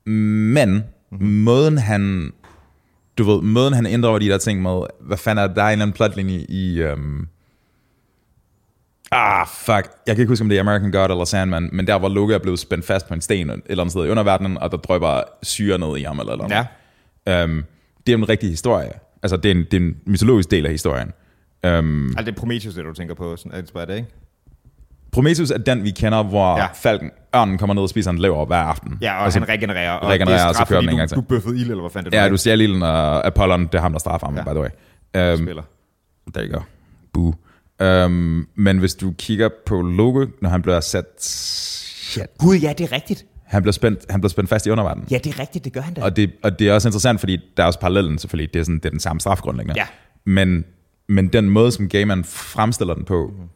[0.06, 0.70] men
[1.10, 1.28] mm-hmm.
[1.28, 2.32] måden han,
[3.20, 5.72] du ved, måden han inddrager de der ting med, hvad fanden er der er en
[5.72, 7.28] eller anden plotlinje i, um,
[9.12, 11.98] ah fuck, jeg kan ikke huske om det er American God eller Sandman, men der
[11.98, 14.58] hvor Loki er blevet spændt fast på en sten et eller andet sted i underverdenen,
[14.58, 16.66] og der drøber syre ned i ham eller noget.
[17.26, 17.44] Ja.
[17.44, 17.64] Um,
[18.06, 18.92] det er en rigtig historie.
[19.22, 21.12] Altså, det er en, det er en mytologisk del af historien.
[21.66, 24.08] Um, Altså, det er Prometheus, det du tænker på, sådan, det det, ikke?
[25.12, 26.66] Prometheus er den, vi kender, hvor ja.
[26.66, 28.98] falken, ørnen kommer ned og spiser en lever hver aften.
[29.00, 29.92] Ja, og, og så, han regenererer.
[29.92, 31.16] Og regenererer, det er og så kører den en du, gang til.
[31.16, 33.74] du bøffede ild, eller hvad fanden det Ja, var, du ser Lillen og Apollon, det
[33.74, 34.42] er ham, der straffer ham, Ja.
[34.46, 34.52] ja.
[34.52, 35.32] by the way.
[35.32, 35.62] Um, spiller.
[36.34, 36.60] der go.
[37.12, 37.34] Boo.
[38.04, 41.04] Um, men hvis du kigger på Loke, når han bliver sat...
[41.20, 42.26] Shit.
[42.38, 43.24] Gud, ja, det er rigtigt.
[43.44, 45.08] Han bliver spændt, han bliver spændt fast i underverdenen.
[45.10, 46.02] Ja, det er rigtigt, det gør han da.
[46.02, 48.54] Og det, og det er også interessant, fordi der er også parallellen selvfølgelig.
[48.54, 49.80] Det er, sådan, det er den samme strafgrundlæggende.
[49.80, 49.86] Ja.
[50.24, 50.64] Men,
[51.08, 53.48] men den måde, som Gaiman fremstiller den på, mm.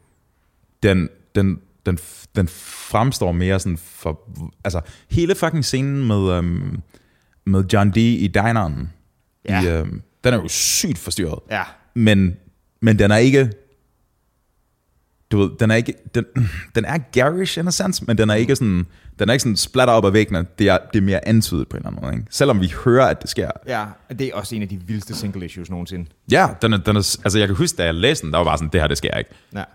[0.83, 1.99] den, den, den,
[2.35, 4.19] den fremstår mere sådan for...
[4.63, 6.81] Altså, hele fucking scenen med, um,
[7.45, 7.97] med John D.
[7.97, 8.89] i dineren,
[9.49, 9.61] Ja.
[9.63, 11.39] i, um, den er jo sygt forstyrret.
[11.51, 11.63] Ja.
[11.93, 12.35] Men,
[12.81, 13.51] men den er ikke...
[15.31, 15.93] Du ved, den er ikke...
[16.15, 16.25] Den,
[16.75, 18.85] den er garish in a sense, men den er ikke sådan...
[19.19, 20.45] Den er ikke sådan splatter op af væggene.
[20.59, 22.13] Det er, det er mere antydet på en eller anden måde.
[22.13, 22.27] Ikke?
[22.29, 23.51] Selvom vi hører, at det sker.
[23.67, 26.05] Ja, det er også en af de vildeste single issues nogensinde.
[26.31, 28.45] Ja, den er, den er, altså jeg kan huske, da jeg læste den, der var
[28.45, 29.29] bare sådan, det her, det sker ikke.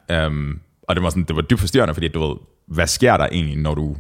[0.09, 0.27] Ja.
[0.27, 2.37] Um, og det var, sådan, det var dybt forstyrrende, fordi du ved,
[2.69, 3.97] hvad sker der egentlig, når du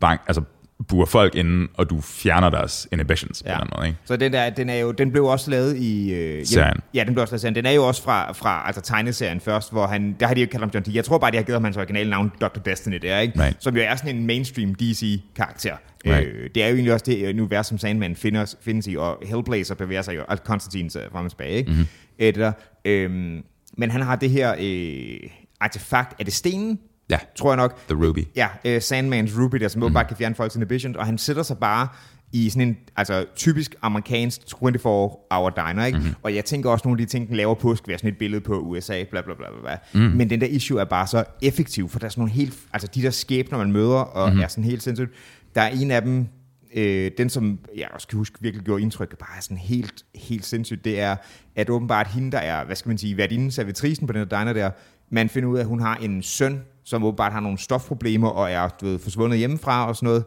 [0.00, 0.42] bank, altså,
[0.88, 3.54] burer folk inden, og du fjerner deres inhibitions på Ja.
[3.54, 3.98] en eller anden måde, ikke?
[4.04, 6.12] Så den der, den er jo, den blev også lavet i...
[6.14, 6.76] Øh, Serien.
[6.94, 7.54] Ja, den blev også lavet i serien.
[7.54, 10.16] Den er jo også fra, fra altså, tegneserien først, hvor han...
[10.20, 10.94] Der har de jo kaldt ham John D.
[10.94, 12.58] Jeg tror bare, de har givet ham hans originale navn, Dr.
[12.64, 13.40] Destiny, der, ikke?
[13.42, 13.56] Right.
[13.60, 15.76] Som jo er sådan en mainstream DC-karakter.
[16.06, 16.28] Right.
[16.28, 19.74] Øh, det er jo egentlig også det univers, som Sandman findes, findes i, og Hellblazer
[19.74, 21.70] bevæger sig jo, altså Constantines øh, frem og tilbage, ikke?
[21.70, 21.86] Mm-hmm.
[22.18, 22.52] Det der.
[22.84, 23.42] Øhm,
[23.78, 25.30] men han har det her øh,
[25.60, 26.78] artefakt, er det stenen?
[27.10, 27.86] Ja, Tror jeg nok.
[27.88, 28.24] The Ruby.
[28.36, 29.82] Ja, uh, Sandmans Ruby, der som mm.
[29.82, 31.88] åbenbart kan fjerne folks inhibition, og han sætter sig bare
[32.32, 35.98] i sådan en altså, typisk amerikansk 24-hour diner, ikke?
[35.98, 36.14] Mm-hmm.
[36.22, 38.18] Og jeg tænker også, nogle af de ting, den laver på, skal være sådan et
[38.18, 39.76] billede på USA, bla bla bla bla.
[39.94, 40.00] Mm.
[40.00, 42.88] Men den der issue er bare så effektiv, for der er sådan nogle helt, altså
[42.94, 44.42] de der skæbner, man møder, og mm-hmm.
[44.42, 45.10] er sådan helt sindssygt.
[45.54, 46.26] Der er en af dem,
[46.74, 50.46] øh, den som jeg også kan huske virkelig gjorde indtryk, bare er sådan helt, helt
[50.46, 51.16] sindssygt, det er,
[51.56, 54.38] at åbenbart hende, der er, hvad skal man sige, været inden servitrisen på den der
[54.38, 54.70] diner der,
[55.10, 58.50] man finder ud af, at hun har en søn, som åbenbart har nogle stofproblemer og
[58.50, 60.24] er du ved, forsvundet hjemmefra og sådan noget.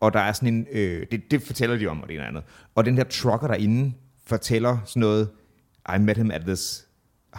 [0.00, 2.42] og der er sådan en, øh, det, det fortæller de om, og det ene andet.
[2.74, 3.92] Og den der trucker derinde
[4.26, 5.28] fortæller sådan noget,
[5.96, 6.86] I met him at this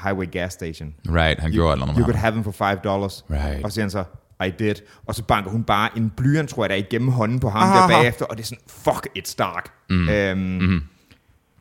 [0.04, 0.94] highway gas station.
[1.10, 3.26] Right, han gjorde andet You could have him for five dollars.
[3.32, 3.64] Right.
[3.64, 4.04] Og så siger han så,
[4.46, 4.76] I did.
[5.06, 7.64] Og så banker hun bare en blyant, tror jeg, der er igennem hånden på ham
[7.64, 7.82] Aha.
[7.82, 9.72] der bagefter, og det er sådan, fuck, it's dark.
[9.90, 10.10] Mm.
[10.10, 10.82] Øhm, mm-hmm.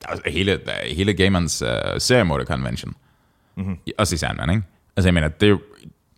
[0.09, 1.69] Altså, hele, der er hele Gamers uh,
[1.99, 2.95] seriemorder convention.
[3.57, 3.77] Mm-hmm.
[3.99, 4.63] Også i Sandman, ikke?
[4.97, 5.61] Altså, jeg mener, det er jo...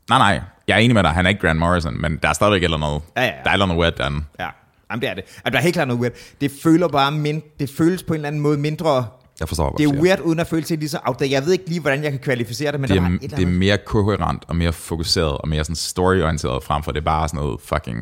[0.09, 2.33] Nej, nej, jeg er enig med dig, han er ikke Grant Morrison, men der er
[2.33, 3.33] stadigvæk eller noget, Ja, ja, ja.
[3.45, 4.27] der er eller andet weird den.
[4.41, 4.49] Ja,
[4.91, 5.23] Jamen, det er det.
[5.25, 6.13] Altså, der er helt klart noget weird.
[6.41, 9.07] Det føler bare mind, det føles på en eller anden måde mindre...
[9.41, 11.31] Jeg forstår, hvad Det er weird, uden at føle sig lige så out there.
[11.31, 13.37] Jeg ved ikke lige, hvordan jeg kan kvalificere det, men det der er, et eller
[13.37, 17.05] det er mere koherent og mere fokuseret og mere sådan storyorienteret frem for det er
[17.05, 17.99] bare sådan noget fucking...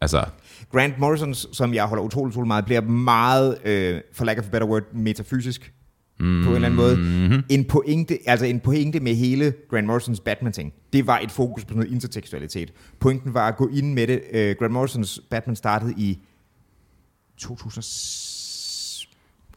[0.00, 0.24] Altså,
[0.72, 4.48] Grant Morrison, som jeg holder utrolig, utrolig meget, bliver meget, øh, for lack of a
[4.50, 5.72] better word, metafysisk
[6.20, 6.96] mm, på en eller anden måde.
[6.96, 7.44] Mm-hmm.
[7.48, 11.74] En, pointe, altså en pointe med hele Grant Morrisons Batman-ting, det var et fokus på
[11.74, 12.72] noget intertekstualitet.
[13.00, 14.22] Pointen var at gå ind med det.
[14.32, 16.18] Øh, Grant Morrisons Batman startede i
[17.38, 17.84] 2000...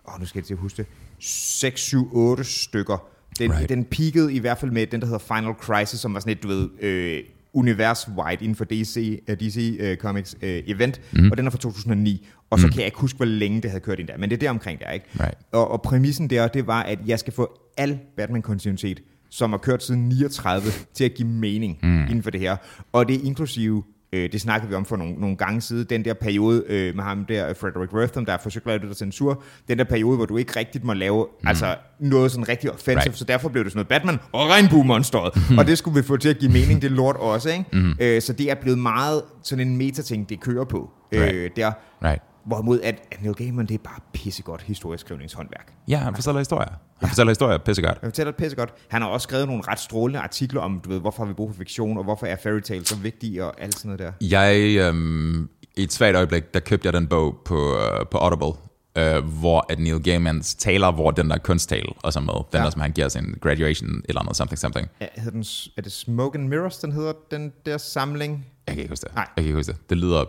[0.08, 0.86] Åh, nu skal jeg til at huske det.
[1.20, 3.08] 6, 7, 8 stykker.
[3.40, 3.70] Den, right.
[3.70, 6.44] den peakede i hvert fald med den, der hedder Final Crisis, som var sådan et,
[6.44, 11.32] du ved, øh, univers-wide inden for DC, uh, DC uh, Comics uh, event, mm.
[11.32, 12.28] og den er fra 2009.
[12.50, 12.72] Og så mm.
[12.72, 14.50] kan jeg ikke huske, hvor længe det havde kørt ind der, men det er der
[14.50, 15.06] omkring der, ikke?
[15.20, 15.38] Right.
[15.52, 19.84] Og, og præmissen der, det var, at jeg skal få al Batman-kontinuitet, som har kørt
[19.84, 22.02] siden 39, til at give mening mm.
[22.02, 22.56] inden for det her.
[22.92, 23.84] Og det er inklusive
[24.14, 25.86] Øh, det snakkede vi om for nogle, nogle gange siden.
[25.90, 29.44] Den der periode øh, med ham der, Frederick Wortham, der har forsøgt at lave censur.
[29.68, 31.48] Den der periode, hvor du ikke rigtigt må lave mm.
[31.48, 32.96] altså, noget sådan rigtig offensive.
[32.96, 33.06] Right.
[33.06, 33.18] Right.
[33.18, 35.58] Så derfor blev det sådan noget Batman og regnbuemonsteret.
[35.60, 37.50] og det skulle vi få til at give mening, det lort også.
[37.50, 37.66] Ikke?
[37.74, 37.94] Mm.
[38.00, 40.90] Øh, så det er blevet meget sådan en metating, det kører på.
[41.14, 41.36] Right.
[41.36, 41.72] Øh, der.
[42.04, 42.22] right.
[42.46, 45.74] Hvorimod at, Neil Gaiman, det er bare pissegodt historieskrivningshåndværk.
[45.88, 46.74] Ja, han fortæller historier.
[47.00, 47.98] Han fortæller historier pissegodt.
[48.02, 48.74] Jeg fortæller pissegodt.
[48.88, 51.50] Han har også skrevet nogle ret strålende artikler om, du ved, hvorfor har vi brug
[51.52, 54.28] for fiktion, og hvorfor er fairy tale så vigtige, og alt sådan noget der.
[54.28, 58.54] Jeg, øhm, i et svagt øjeblik, der købte jeg den bog på, øh, på Audible,
[58.98, 62.34] øh, hvor at Neil Gaimans taler, hvor den der kunsttale også er med.
[62.34, 62.64] Den Ja.
[62.64, 64.90] der, som han giver sin graduation, et eller andet, something, something.
[65.00, 65.46] Er, hedder den,
[65.78, 68.46] er det Smoke and Mirrors, den hedder, den der samling?
[68.68, 69.16] Jeg kan ikke huske det.
[69.16, 69.28] Nej.
[69.38, 69.90] Jeg kan ikke huske det.
[69.90, 70.26] Det lyder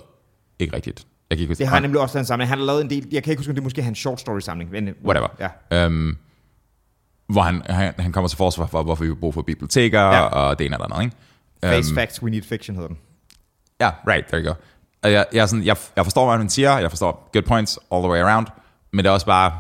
[0.59, 1.07] ikke rigtigt.
[1.31, 2.49] Jeg kan ikke huske Det har han nemlig også lavet en samling.
[2.49, 4.21] Han har lavet en del, jeg kan ikke huske, om det er måske hans short
[4.21, 4.71] story samling.
[4.71, 5.29] Men, Whatever.
[5.71, 5.85] Ja.
[5.85, 6.17] Øhm,
[7.27, 10.21] hvor han, han, han kommer til forsvar for, hvorfor vi har brug for biblioteker, Ja.
[10.21, 11.17] og det ene eller andet, ikke?
[11.77, 12.99] Face Øhm, Facts, We Need Fiction hedder den.
[13.81, 14.55] Ja, right, there you go.
[15.03, 17.79] Og Jeg, jeg, er sådan, jeg, jeg forstår, hvad han siger, jeg forstår good points
[17.93, 18.47] all the way around,
[18.93, 19.59] men det er også bare...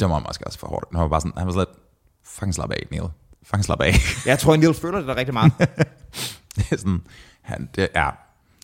[0.00, 0.86] Det var måske også for hårdt.
[0.92, 1.78] Han var bare sådan, han var sådan lidt,
[2.24, 3.02] fucking slap af, Neil.
[3.42, 3.92] Fucking slap af.
[4.26, 5.52] Jeg tror, Neil føler det der rigtig meget.
[6.56, 7.02] det er sådan,
[7.42, 8.08] han, det, ja,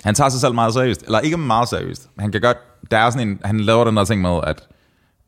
[0.05, 2.11] han tager sig selv meget seriøst, eller ikke meget seriøst.
[2.19, 2.57] Han kan godt,
[2.91, 4.69] der er sådan en, han laver den der ting med, at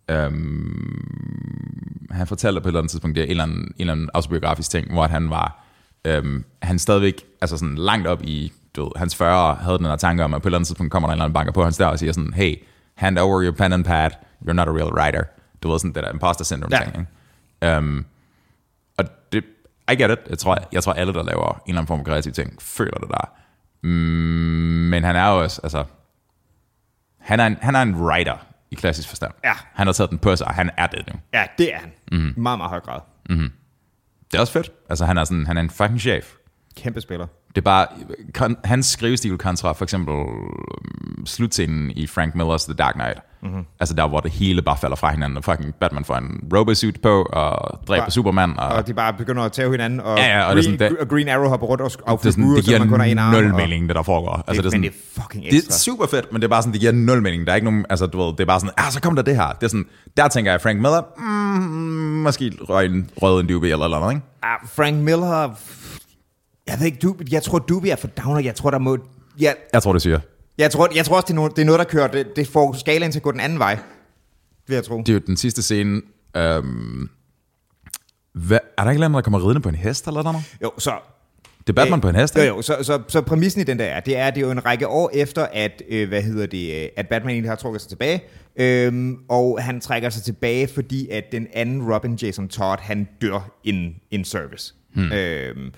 [0.09, 3.93] øhm, han fortæller på et eller andet tidspunkt, det er en eller anden, en eller
[3.93, 5.65] anden autobiografisk ting, hvor han var,
[6.05, 9.97] øhm, han stadigvæk, altså sådan langt op i, du ved, hans 40 havde den der
[9.97, 11.65] tanke om, at på et eller andet tidspunkt kommer der en eller anden banker på
[11.65, 12.55] hans dør og siger sådan, hey,
[12.95, 14.11] hand over your pen and pad,
[14.49, 15.23] you're not a real writer.
[15.63, 16.83] Du ved sådan det der imposter syndrome Ja.
[16.85, 17.07] ting,
[17.63, 17.79] ikke?
[17.79, 18.05] Um,
[18.99, 19.45] og det,
[19.93, 20.19] I get it.
[20.31, 22.99] Jeg tror, jeg tror alle, der laver en eller anden form for kreativ ting, føler
[22.99, 23.33] det der.
[23.83, 23.89] Mm,
[24.91, 25.85] men han er jo også, altså,
[27.21, 29.33] han er en, han er en writer i klassisk forstand.
[29.45, 29.53] Ja.
[29.75, 31.21] Han har taget den på sig, og han er det nu.
[31.35, 31.93] ja, det er han.
[32.13, 32.21] Mhm.
[32.23, 32.43] Mm.
[32.43, 33.01] Meget, meget høj grad.
[34.31, 34.73] Det er også fedt.
[34.91, 36.33] Altså, han er, sådan, han er en fucking chef.
[36.77, 37.27] Kæmpe spiller.
[37.49, 37.87] Det er bare,
[38.35, 43.19] kon, hans skrivestil kontra for eksempel øhm, slutscenen i Frank Millers The Dark Knight.
[43.43, 43.51] Mhm.
[43.51, 43.65] Mm-hmm.
[43.81, 47.03] Altså der, hvor det hele bare falder fra hinanden, og fucking Batman får en robosuit
[47.03, 50.27] på, og dræber Bare- Superman, og, Og de bare begynder at tage hinanden, og, Ja,
[50.39, 52.33] ja, og Green, det sådan, det- og Green Arrow hopper rundt og det, er affylder
[52.33, 53.35] sådan, det man kun en giver arm.
[53.45, 54.45] nul mening, det der foregår.
[54.49, 55.73] Altså, Det, det, er sådan, men det er fucking det er ekstra.
[55.79, 57.47] super fedt, men det er bare sådan, det giver nul mening.
[57.47, 59.23] Der er ikke nogen, altså du ved, det er bare sådan, ah, så kom der
[59.23, 59.49] det her.
[59.53, 61.25] Det er sådan, der tænker jeg, Frank Miller, mm,
[62.23, 64.27] måske røg en rød en dubie eller eller andet, ikke?
[64.43, 65.51] Ah, Frank Miller...
[66.71, 68.41] Jeg ved ikke, du, jeg tror, Doobie er for downer.
[68.41, 68.99] Jeg tror, der må...
[69.41, 70.21] Jeg, Jeg tror, det siger.
[70.59, 72.07] jeg, tror, jeg tror også, det er, noget, det er noget, der kører...
[72.09, 73.79] Det, det får skalaen til at gå den anden vej.
[74.67, 74.99] Vil jeg tro.
[74.99, 76.01] Det er jo den sidste scene,
[76.37, 77.09] øhm,
[78.33, 80.39] hvad, er der ikke noget, der kommer ridende på en hest eller noget?
[80.63, 80.93] Jo, så...
[81.61, 82.55] Det er Batman på en hest, Jo, ikke?
[82.55, 84.65] jo, så, så, så præmissen i den der er, det er, det er jo en
[84.67, 87.89] række år efter, at, øh, hvad hedder det, øh, at Batman egentlig har trukket sig
[87.89, 88.23] tilbage,
[88.57, 93.51] øhm, og han trækker sig tilbage, fordi at den anden Robin, Jason Todd, han dør
[93.65, 94.75] in, in service.
[94.95, 95.13] Hmm.
[95.13, 95.73] Øhm,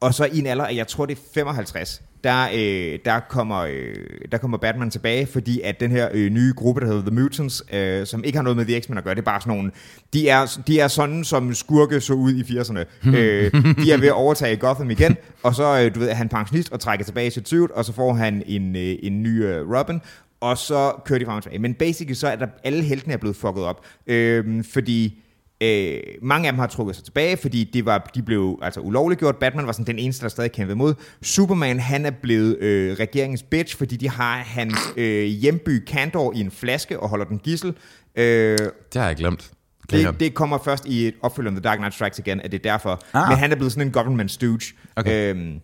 [0.00, 3.94] og så i en alder jeg tror det er 55, der, øh, der, kommer, øh,
[4.32, 7.62] der kommer Batman tilbage, fordi at den her øh, nye gruppe, der hedder The Mutants,
[7.72, 9.70] øh, som ikke har noget med The X-Men at gøre, det er bare sådan nogle,
[10.12, 12.78] de er, de er sådan, som skurke så ud i 80'erne.
[13.16, 13.52] øh,
[13.84, 16.72] de er ved at overtage Gotham igen, og så øh, du ved, er han pensionist
[16.72, 20.00] og trækker tilbage sit suit, og så får han en, øh, en ny øh, Robin,
[20.40, 21.58] og så kører de frem og tilbage.
[21.58, 25.22] Men basically så er der, alle heltene er blevet fucket op, øh, fordi
[25.60, 29.18] Øh, mange af dem har trukket sig tilbage, fordi det var, de blev altså ulovligt
[29.18, 29.36] gjort.
[29.36, 30.94] Batman var sådan den eneste, der stadig kæmpede imod.
[31.22, 36.40] Superman, han er blevet øh, regeringens bitch, fordi de har hans øh, hjemby Kandor i
[36.40, 37.74] en flaske og holder den gissel.
[38.16, 39.50] Øh, Det har jeg glemt.
[39.90, 42.70] Det, det kommer først i et opfølger The Dark Knight Strikes Again, at det er
[42.70, 43.00] derfor.
[43.14, 43.28] Ah.
[43.28, 44.60] Men han er blevet sådan en government stooge.
[44.96, 45.30] Okay.
[45.34, 45.60] Øhm,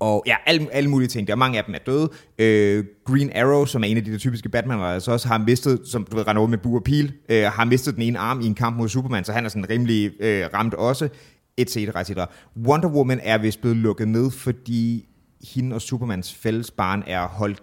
[0.00, 1.26] og ja, alle, alle mulige ting.
[1.26, 2.10] Der er mange af dem er døde.
[2.38, 5.80] Øh, Green Arrow, som er en af de der typiske batman altså også har mistet,
[5.84, 8.40] som du ved, render over med bu og pil, øh, har mistet den ene arm
[8.40, 11.08] i en kamp mod Superman, så han er sådan rimelig øh, ramt også,
[11.56, 12.30] et cetera, et cetera.
[12.66, 15.08] Wonder Woman er vist blevet lukket ned, fordi
[15.54, 17.62] hende og Supermans fælles barn er holdt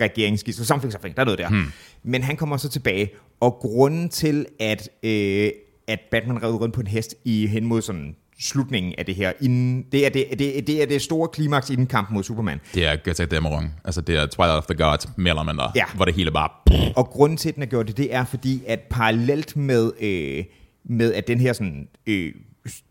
[0.00, 0.66] regeringsgidsel.
[0.66, 1.48] Something, something, der er noget der.
[1.48, 1.64] Hmm.
[2.02, 3.10] Men han kommer så tilbage,
[3.40, 5.50] og grunden til, at, øh,
[5.88, 9.32] at Batman rev rundt på en hest i hen mod sådan slutningen af det her,
[9.40, 12.60] inden, det, er det, det, det er det store klimaks inden kampen mod Superman.
[12.74, 13.74] Det er Götze Dæmmerung.
[13.84, 15.72] Altså, det er Twilight of the Gods, mere eller mindre.
[15.76, 15.84] Ja.
[15.94, 16.48] Hvor det hele bare...
[16.96, 20.44] Og grunden til, at den har gjort det, det er fordi, at parallelt med, øh,
[20.84, 22.32] med at den her sådan, øh,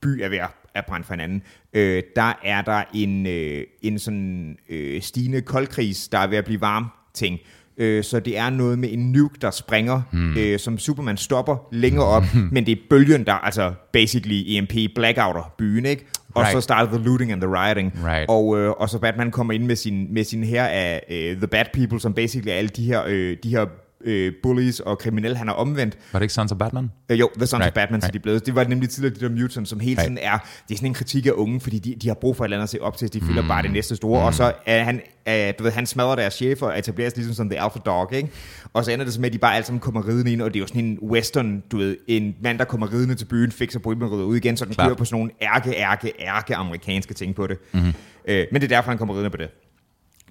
[0.01, 0.39] by er ved
[0.73, 1.41] at brænde for hinanden,
[1.73, 6.45] øh, der er der en, øh, en sådan øh, stigende koldkris, der er ved at
[6.45, 7.39] blive varm ting.
[7.77, 10.37] Øh, så det er noget med en nuke, der springer, hmm.
[10.37, 15.53] øh, som Superman stopper længere op, men det er bølgen, der altså basically EMP blackouter
[15.57, 16.05] byen, ikke?
[16.35, 16.51] Og Right.
[16.53, 17.93] så starter the looting and the rioting.
[18.05, 18.25] Right.
[18.29, 21.47] Og, øh, og så Batman kommer ind med sin, med sin her af øh, The
[21.47, 23.65] Bad People, som basically er alle de her, øh, de her
[24.03, 25.97] øh, bullies og kriminelle, han har omvendt.
[26.11, 26.91] Var det ikke Sons of Batman?
[27.09, 28.05] Øh, jo, The Sons right, of Batman, right.
[28.05, 28.45] så de er blevet.
[28.45, 30.01] Det var nemlig tidligere de der mutants, som hele Right.
[30.01, 30.37] tiden er,
[30.67, 32.57] det er sådan en kritik af unge, fordi de, de har brug for et eller
[32.57, 33.47] andet at se op til, de føler mm.
[33.47, 34.25] bare det næste store, mm.
[34.25, 37.49] og så er han, er, du ved, han smadrer deres chefer og etableres ligesom som
[37.49, 38.29] The Alpha Dog, ikke?
[38.73, 40.53] Og så ender det så med, at de bare alle sammen kommer ridende ind, og
[40.53, 43.51] det er jo sådan en western, du ved, en mand, der kommer ridende til byen,
[43.51, 47.35] fikser rydder ud igen, så den kører på sådan nogle ærke, ærke, ærke amerikanske ting
[47.35, 47.57] på det.
[47.71, 47.93] Mm-hmm.
[48.27, 49.49] Øh, men det er derfor, han kommer ridende på det.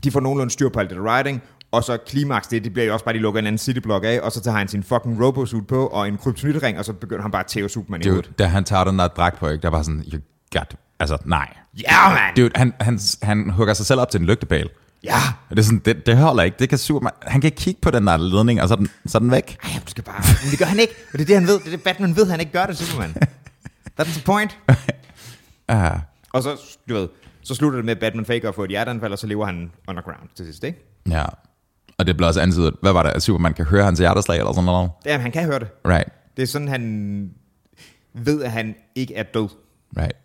[0.05, 1.43] De får nogenlunde styr på alt det der riding,
[1.73, 4.21] og så klimaks det, det bliver jo også bare, de lukker en anden cityblock af,
[4.21, 7.31] og så tager han sin fucking robosuit på, og en kryptonitring, og så begynder han
[7.31, 8.39] bare at tæve Superman i hovedet.
[8.39, 10.21] da han tager den der dragt på, ikke, der var sådan, you
[10.53, 11.57] got, altså nej.
[11.83, 12.35] Ja, man!
[12.37, 14.71] Dude, han, han, han hugger sig selv op til en lygtepæl.
[15.05, 15.17] Ja!
[15.51, 16.57] Og det, er sådan, det, det holder ikke.
[16.59, 19.19] Det kan Superman, han kan kigge på den der ledning, og så er den, så
[19.19, 19.59] er den væk.
[19.63, 20.23] Ej, du skal bare...
[20.43, 21.59] Men det gør han ikke, og det er det, han ved.
[21.59, 23.15] Det er det, Batman ved, han ikke gør det, Superman.
[24.01, 24.59] That's the point.
[25.73, 25.77] Uh,
[26.35, 27.09] Og så, du ved,
[27.43, 29.71] så slutter det med, at Batman faker at få et hjerteanfald, og så lever han
[29.89, 30.79] underground til sidst, ikke?
[31.11, 31.25] ja.
[32.03, 34.53] Og det bliver også antydet, hvad var det, at Superman kan høre hans hjerteslag eller
[34.53, 34.91] sådan noget?
[35.07, 35.69] Jamen, han kan høre det.
[35.87, 37.31] Right, Det er sådan, han
[38.15, 39.49] ved, at han ikke er død.
[39.99, 40.17] right.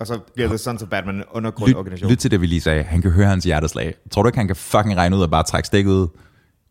[0.00, 2.10] Og så bliver The Sons of Batman en Lyt, undergrundorganisation.
[2.10, 2.82] lyt til det, vi lige sagde.
[2.82, 3.94] Han kan høre hans hjerteslag.
[4.10, 6.08] Tror du ikke, han kan fucking regne ud og bare trække stikket ud?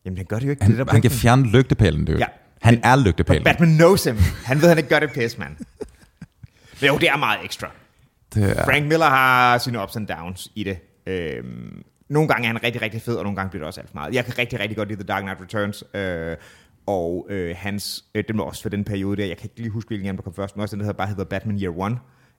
[0.05, 0.63] Jamen, han gør det jo ikke.
[0.63, 2.17] Han, det er der han kan fjerne lygtepælen, dude.
[2.17, 2.25] Ja.
[2.61, 3.43] Han Men- er lygtepælen.
[3.43, 4.17] Batman knows him.
[4.45, 5.55] Han ved, han ikke gør det pis, mand.
[6.81, 7.67] Men jo, det er meget ekstra.
[8.33, 10.77] Det er, Frank Miller har sine ups and downs i det.
[11.07, 13.89] Øhm, nogle gange er han rigtig, rigtig fed, og nogle gange bliver det også alt
[13.89, 14.15] for meget.
[14.15, 16.37] Jeg kan rigtig, rigtig godt lide The Dark Knight Returns, øh,
[16.87, 19.69] og øh, hans, øh, den var også for den periode der, jeg kan ikke lige
[19.69, 21.61] huske, hvilken af dem, der kom først, men også den, der hedder, bare hedder Batman
[21.61, 21.97] Year One,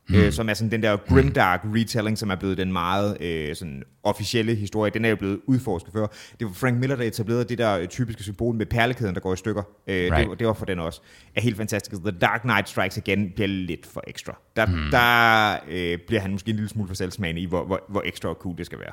[0.09, 0.15] mm.
[0.15, 3.83] øh, som er sådan den der grimdark retelling, som er blevet den meget øh, sådan
[4.03, 4.91] officielle historie.
[4.91, 6.07] Den er jo blevet udforsket før.
[6.41, 9.33] Det var Frank Miller, der etablerede det der øh, typiske symbol med perlekæden, der går
[9.33, 9.63] i stykker.
[9.87, 10.17] Øh, right.
[10.21, 11.01] Det, var- det var for den også.
[11.37, 12.03] Er helt fantastisk.
[12.03, 14.39] The Dark Knight Strikes Again bliver lidt for ekstra.
[14.57, 14.91] Der, mm.
[14.91, 18.29] der øh, bliver han måske en lille smule for selvsmagende i, hvor, hvor, hvor ekstra
[18.29, 18.93] og cool det skal være.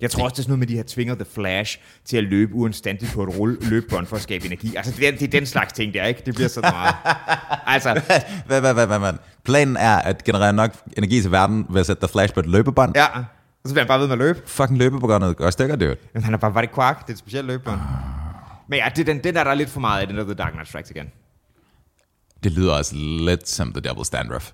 [0.00, 2.24] Jeg tror også, det er sådan noget med, de her tvinger The Flash til at
[2.24, 4.76] løbe uanstændigt på et rulle, løbebånd for at skabe energi.
[4.76, 6.22] Altså, det er, det er den slags ting der, ikke?
[6.26, 6.94] Det bliver sådan meget.
[7.66, 7.92] altså,
[8.46, 9.12] hvad, hvad, hvad, hvad, hvad?
[9.44, 12.46] Planen er at generere nok energi til verden ved at sætte The Flash på et
[12.46, 12.92] løbebånd.
[12.96, 13.06] ja.
[13.64, 14.42] Og så bliver han bare ved med at løbe.
[14.46, 15.96] Fucking løbebåndet går i stykker, dude.
[16.14, 17.00] Men han er bare, var det Quark?
[17.00, 17.80] Det er et specielt løbebånd.
[18.68, 20.52] Men ja, det, den, den er der lidt for meget af, den der The Dark
[20.52, 21.10] Knight Strikes Again.
[22.44, 24.50] Det lyder også lidt som The Devil's Standoff.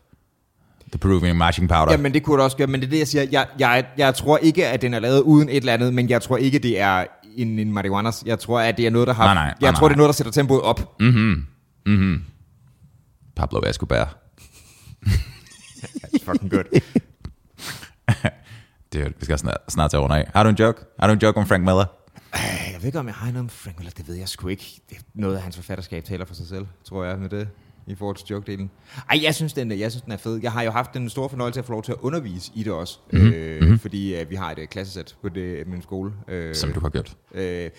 [0.92, 1.92] The Peruvian Marching Powder.
[1.92, 3.26] Jamen, det kunne det også gøre, men det er det, jeg siger.
[3.32, 6.22] Jeg, jeg, jeg tror ikke, at den er lavet uden et eller andet, men jeg
[6.22, 7.04] tror ikke, det er
[7.36, 8.22] en, en marihuanas.
[8.26, 9.24] Jeg tror, at det er noget, der har...
[9.24, 10.00] Nej, nej, nej, jeg nej, tror, det er nej.
[10.00, 11.00] noget, der sætter tempoet op.
[13.36, 14.16] Pablo Escobar.
[16.04, 16.64] That's fucking good.
[18.92, 20.30] Dude, vi skal snart, snart tage rundt af.
[20.34, 20.80] Har du en joke?
[21.00, 21.84] Har du en joke om Frank Miller?
[22.32, 22.40] Ej,
[22.72, 23.92] Jeg ved ikke, om jeg har noget om Frank Miller.
[23.96, 24.80] Det ved jeg sgu ikke.
[24.90, 27.48] Det er noget af hans forfatterskab taler for sig selv, tror jeg, med det
[27.86, 28.68] i forhold til joke-delen.
[29.10, 30.40] Ej, jeg synes, den, er- jeg synes, den er fed.
[30.42, 32.72] Jeg har jo haft den store fornøjelse at få lov til at undervise i det
[32.72, 32.98] også.
[33.12, 33.22] Mhm.
[33.22, 33.34] Mm-hmm.
[33.72, 36.12] Øh, fordi øh, vi har et øh, klassesæt på det, min skole.
[36.28, 37.16] Øh, Som du har gjort.
[37.34, 37.70] Øh,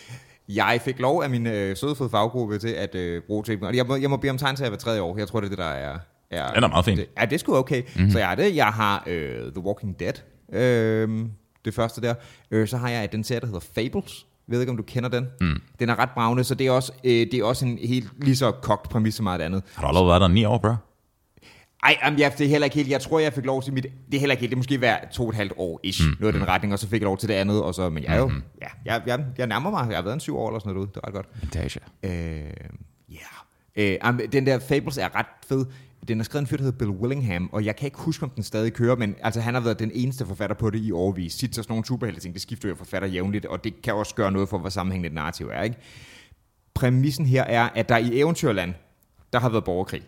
[0.50, 3.86] jeg fik lov af min øh, sødeføde faggruppe til at øh, bruge til Og jeg
[3.86, 5.18] må, jeg må bede om tegn til at hver tredje år.
[5.18, 6.00] Jeg tror, det er det, der er...
[6.32, 6.98] er Den er meget fin.
[6.98, 7.82] Det, ja, det er sgu okay.
[7.96, 8.12] Mm-hmm.
[8.12, 8.56] Så jeg har det.
[8.56, 10.14] Jeg har øh, The Walking Dead.
[10.54, 11.26] Øh,
[11.66, 12.14] det første der.
[12.52, 14.26] Øh, så har jeg den serie, der hedder Fables.
[14.52, 15.28] Jeg ved ikke, om du kender den.
[15.42, 15.62] Mm.
[15.80, 18.36] Den er ret bravende, så det er også, øh, det er også en helt lige
[18.36, 19.64] så kogt præmis som meget andet.
[19.76, 20.74] Har du allerede været der ni år, bro?
[21.84, 22.90] Ej, jamen, jeg, det er heller ikke helt.
[22.90, 23.84] Jeg tror, jeg fik lov til mit...
[23.84, 24.50] Det er heller ikke helt.
[24.50, 26.08] Det er måske hver to og et halvt år ish.
[26.08, 26.16] Mm.
[26.20, 27.64] Noget i den retning, og så fik jeg lov til det andet.
[27.64, 28.32] Og så, men jeg er jo...
[28.62, 29.88] Ja, jeg, jeg, jeg nærmer mig.
[29.90, 30.96] Jeg har været en syv år eller sådan noget derude.
[30.96, 31.28] Det er ret godt.
[31.42, 31.80] Vintage.
[32.04, 32.54] Øh,
[33.76, 34.00] Yeah.
[34.14, 35.66] Øh, den der Fables er ret fed.
[36.08, 38.30] Den er skrevet en fyr, der hedder Bill Willingham, og jeg kan ikke huske, om
[38.30, 41.34] den stadig kører, men altså, han har været den eneste forfatter på det i årvis.
[41.34, 44.32] Sitter sådan nogle superhelte ting, det skifter jo forfatter jævnligt, og det kan også gøre
[44.32, 45.64] noget for, hvor sammenhængende et narrativ er.
[45.64, 45.76] Ikke?
[46.74, 48.74] Præmissen her er, at der i Eventyrland,
[49.34, 50.02] der har været borgerkrig.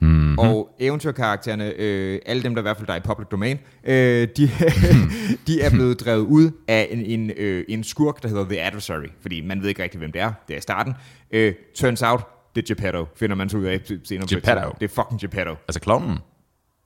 [0.00, 0.38] Mm-hmm.
[0.38, 4.28] Og eventyrkaraktererne, øh, alle dem, der i hvert fald der er i public domain, øh,
[4.36, 4.50] de,
[5.46, 9.06] de er blevet drevet ud af en, en, øh, en skurk, der hedder The Adversary,
[9.20, 10.32] fordi man ved ikke rigtig, hvem det er.
[10.48, 10.94] Det er i starten.
[11.30, 12.20] Øh, turns out,
[12.56, 14.26] det er Geppetto, finder man så ud af senere.
[14.28, 14.70] Geppetto?
[14.80, 15.54] Det er fucking Geppetto.
[15.68, 16.18] Altså klovnen?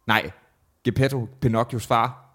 [0.06, 0.30] Nej,
[0.84, 2.26] Geppetto, Pinocchios far.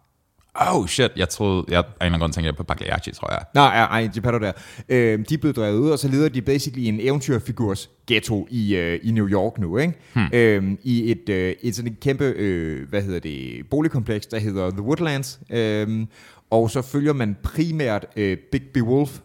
[0.61, 3.31] Oh shit, jeg troede, jeg, af en eller anden grund tænkte jeg på Pagliacci, tror
[3.31, 3.41] jeg.
[3.53, 4.51] Nej, ja, ej, Geppetto der.
[4.89, 8.75] Øh, de er blevet drevet ud, og så leder de basically en eventyrfigurs ghetto i,
[8.75, 9.93] øh, i New York nu, ikke?
[10.13, 10.25] Hmm.
[10.33, 14.69] Øh, I et, øh, et sådan et kæmpe, øh, hvad hedder det, boligkompleks, der hedder
[14.71, 15.39] The Woodlands.
[15.49, 16.07] Øh,
[16.49, 18.77] og så følger man primært øh, Big B.
[18.77, 19.19] Wolf,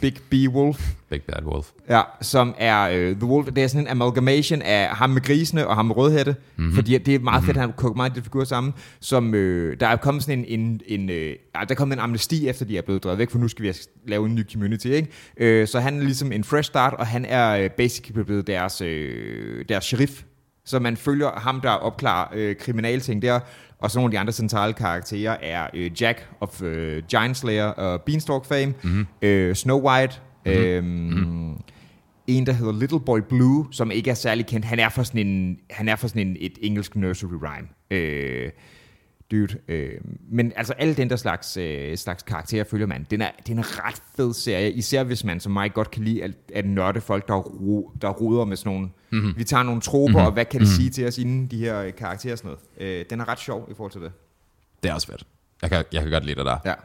[0.00, 0.34] Big B.
[0.54, 1.66] Wolf, Big Bad Wolf.
[1.88, 3.46] Ja, som er øh, The Wolf.
[3.46, 6.36] Det er sådan en amalgamation af ham med grisene og ham med rødhætte.
[6.56, 6.74] Mm-hmm.
[6.74, 8.74] Fordi det er meget fedt, at han koger meget af de figurer sammen.
[9.00, 12.48] Som, øh, der er kommet sådan en, en, en øh, der er kommet en amnesti
[12.48, 13.72] efter, de er blevet drevet væk, for nu skal vi
[14.06, 14.86] lave en ny community.
[14.86, 15.08] Ikke?
[15.36, 18.80] Øh, så han er ligesom en fresh start, og han er øh, basically blevet deres,
[18.80, 20.22] øh, deres sheriff.
[20.66, 23.40] Så man følger ham, der opklarer øh, kriminalting der.
[23.84, 27.64] Og så nogle af de andre centrale karakterer er øh, Jack of øh, Giant Slayer
[27.64, 29.06] og Beanstalk fame, mm-hmm.
[29.22, 30.60] øh, Snow White, mm-hmm.
[30.60, 31.56] Øh, mm-hmm.
[32.26, 34.66] en der hedder Little Boy Blue, som ikke er særlig kendt.
[34.66, 37.68] Han er for sådan en, han er for sådan en, et engelsk nursery rhyme.
[37.90, 38.50] Øh,
[39.34, 39.58] dude.
[39.68, 43.06] Øh, men altså alle den der slags, øh, slags karakterer følger man.
[43.10, 46.24] Den er, den er ret fed serie, især hvis man som mig godt kan lide
[46.24, 48.88] at, at nørde folk, der, ro, der roder med sådan nogle...
[49.10, 49.32] Mm-hmm.
[49.36, 50.26] Vi tager nogle troper, mm-hmm.
[50.26, 50.74] og hvad kan det Mhm.
[50.76, 53.00] sige til os inden de her øh, karakterer og sådan noget.
[53.00, 54.12] Øh, den er ret sjov i forhold til det.
[54.82, 55.26] Det er også fedt.
[55.62, 56.50] Jeg kan, jeg kan godt lide det der.
[56.52, 56.58] Ja.
[56.60, 56.76] Det Jeg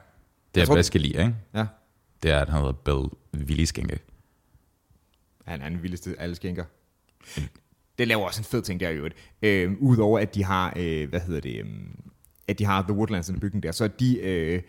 [0.55, 1.35] jeg tror- bedst kan lide, ikke?
[1.55, 1.65] Ja.
[2.23, 3.99] Det er, at han hedder Bill Williskænke.
[5.45, 6.63] Han er den vildeste alle skænker.
[7.97, 9.15] Det laver også en fed ting der i øvrigt.
[9.41, 11.65] Øh, Udover at de har, øh, hvad hedder det, øh,
[12.49, 14.61] at de har The Woodlands, i bygningen der, så er de, øh,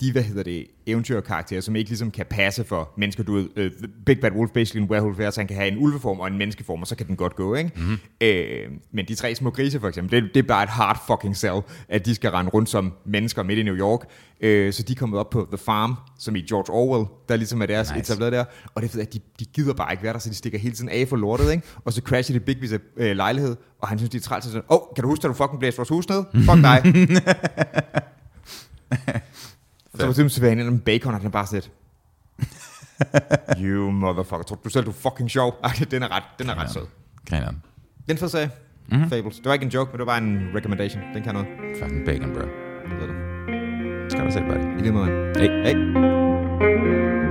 [0.00, 3.70] de, hvad hedder det, eventyrkarakterer, som ikke ligesom kan passe for mennesker, du ved, øh,
[4.06, 6.38] Big Bad Wolf, basically en werewolf, er, så han kan have en ulveform og en
[6.38, 7.70] menneskeform, og så kan den godt gå, ikke?
[7.76, 7.98] Mm-hmm.
[8.20, 11.36] Øh, men de tre små grise, for eksempel, det, det er bare et hard fucking
[11.36, 14.00] sell, at de skal rende rundt som mennesker midt i New York.
[14.40, 17.62] Øh, så de er kommet op på The Farm, som i George Orwell, der ligesom
[17.62, 18.12] er deres Nice.
[18.12, 18.44] etableret der.
[18.74, 20.58] Og det er fedt, at de, de gider bare ikke være der, så de stikker
[20.58, 21.62] hele tiden af for lortet, ikke?
[21.84, 24.46] Og så crasher de Big B's øh, lejlighed, og han synes, de er træls.
[24.46, 26.24] og sådan, Åh, oh, kan du huske, at du fucking blæste vores hus ned?
[26.34, 26.82] Fuck dig.
[29.94, 31.70] Og så var det ind med bacon, og den er bare sådan lidt,
[33.60, 34.42] You motherfucker.
[34.42, 35.54] Tror du selv, du er fucking sjov?
[35.64, 36.86] Ej, den er ret, den er ret sød.
[37.28, 37.62] Grineren.
[38.08, 38.50] Den fed serie.
[38.88, 39.10] Mm-hmm.
[39.10, 39.36] Fables.
[39.36, 41.02] Det var ikke en joke, men det var bare en recommendation.
[41.14, 41.48] Den kan noget.
[41.82, 42.40] Fucking bacon, bro.
[42.40, 43.14] Det ved du.
[44.10, 44.78] Skal du se, buddy.
[44.78, 45.32] I lige måde.
[45.36, 45.48] Hey.
[45.48, 47.23] Hej.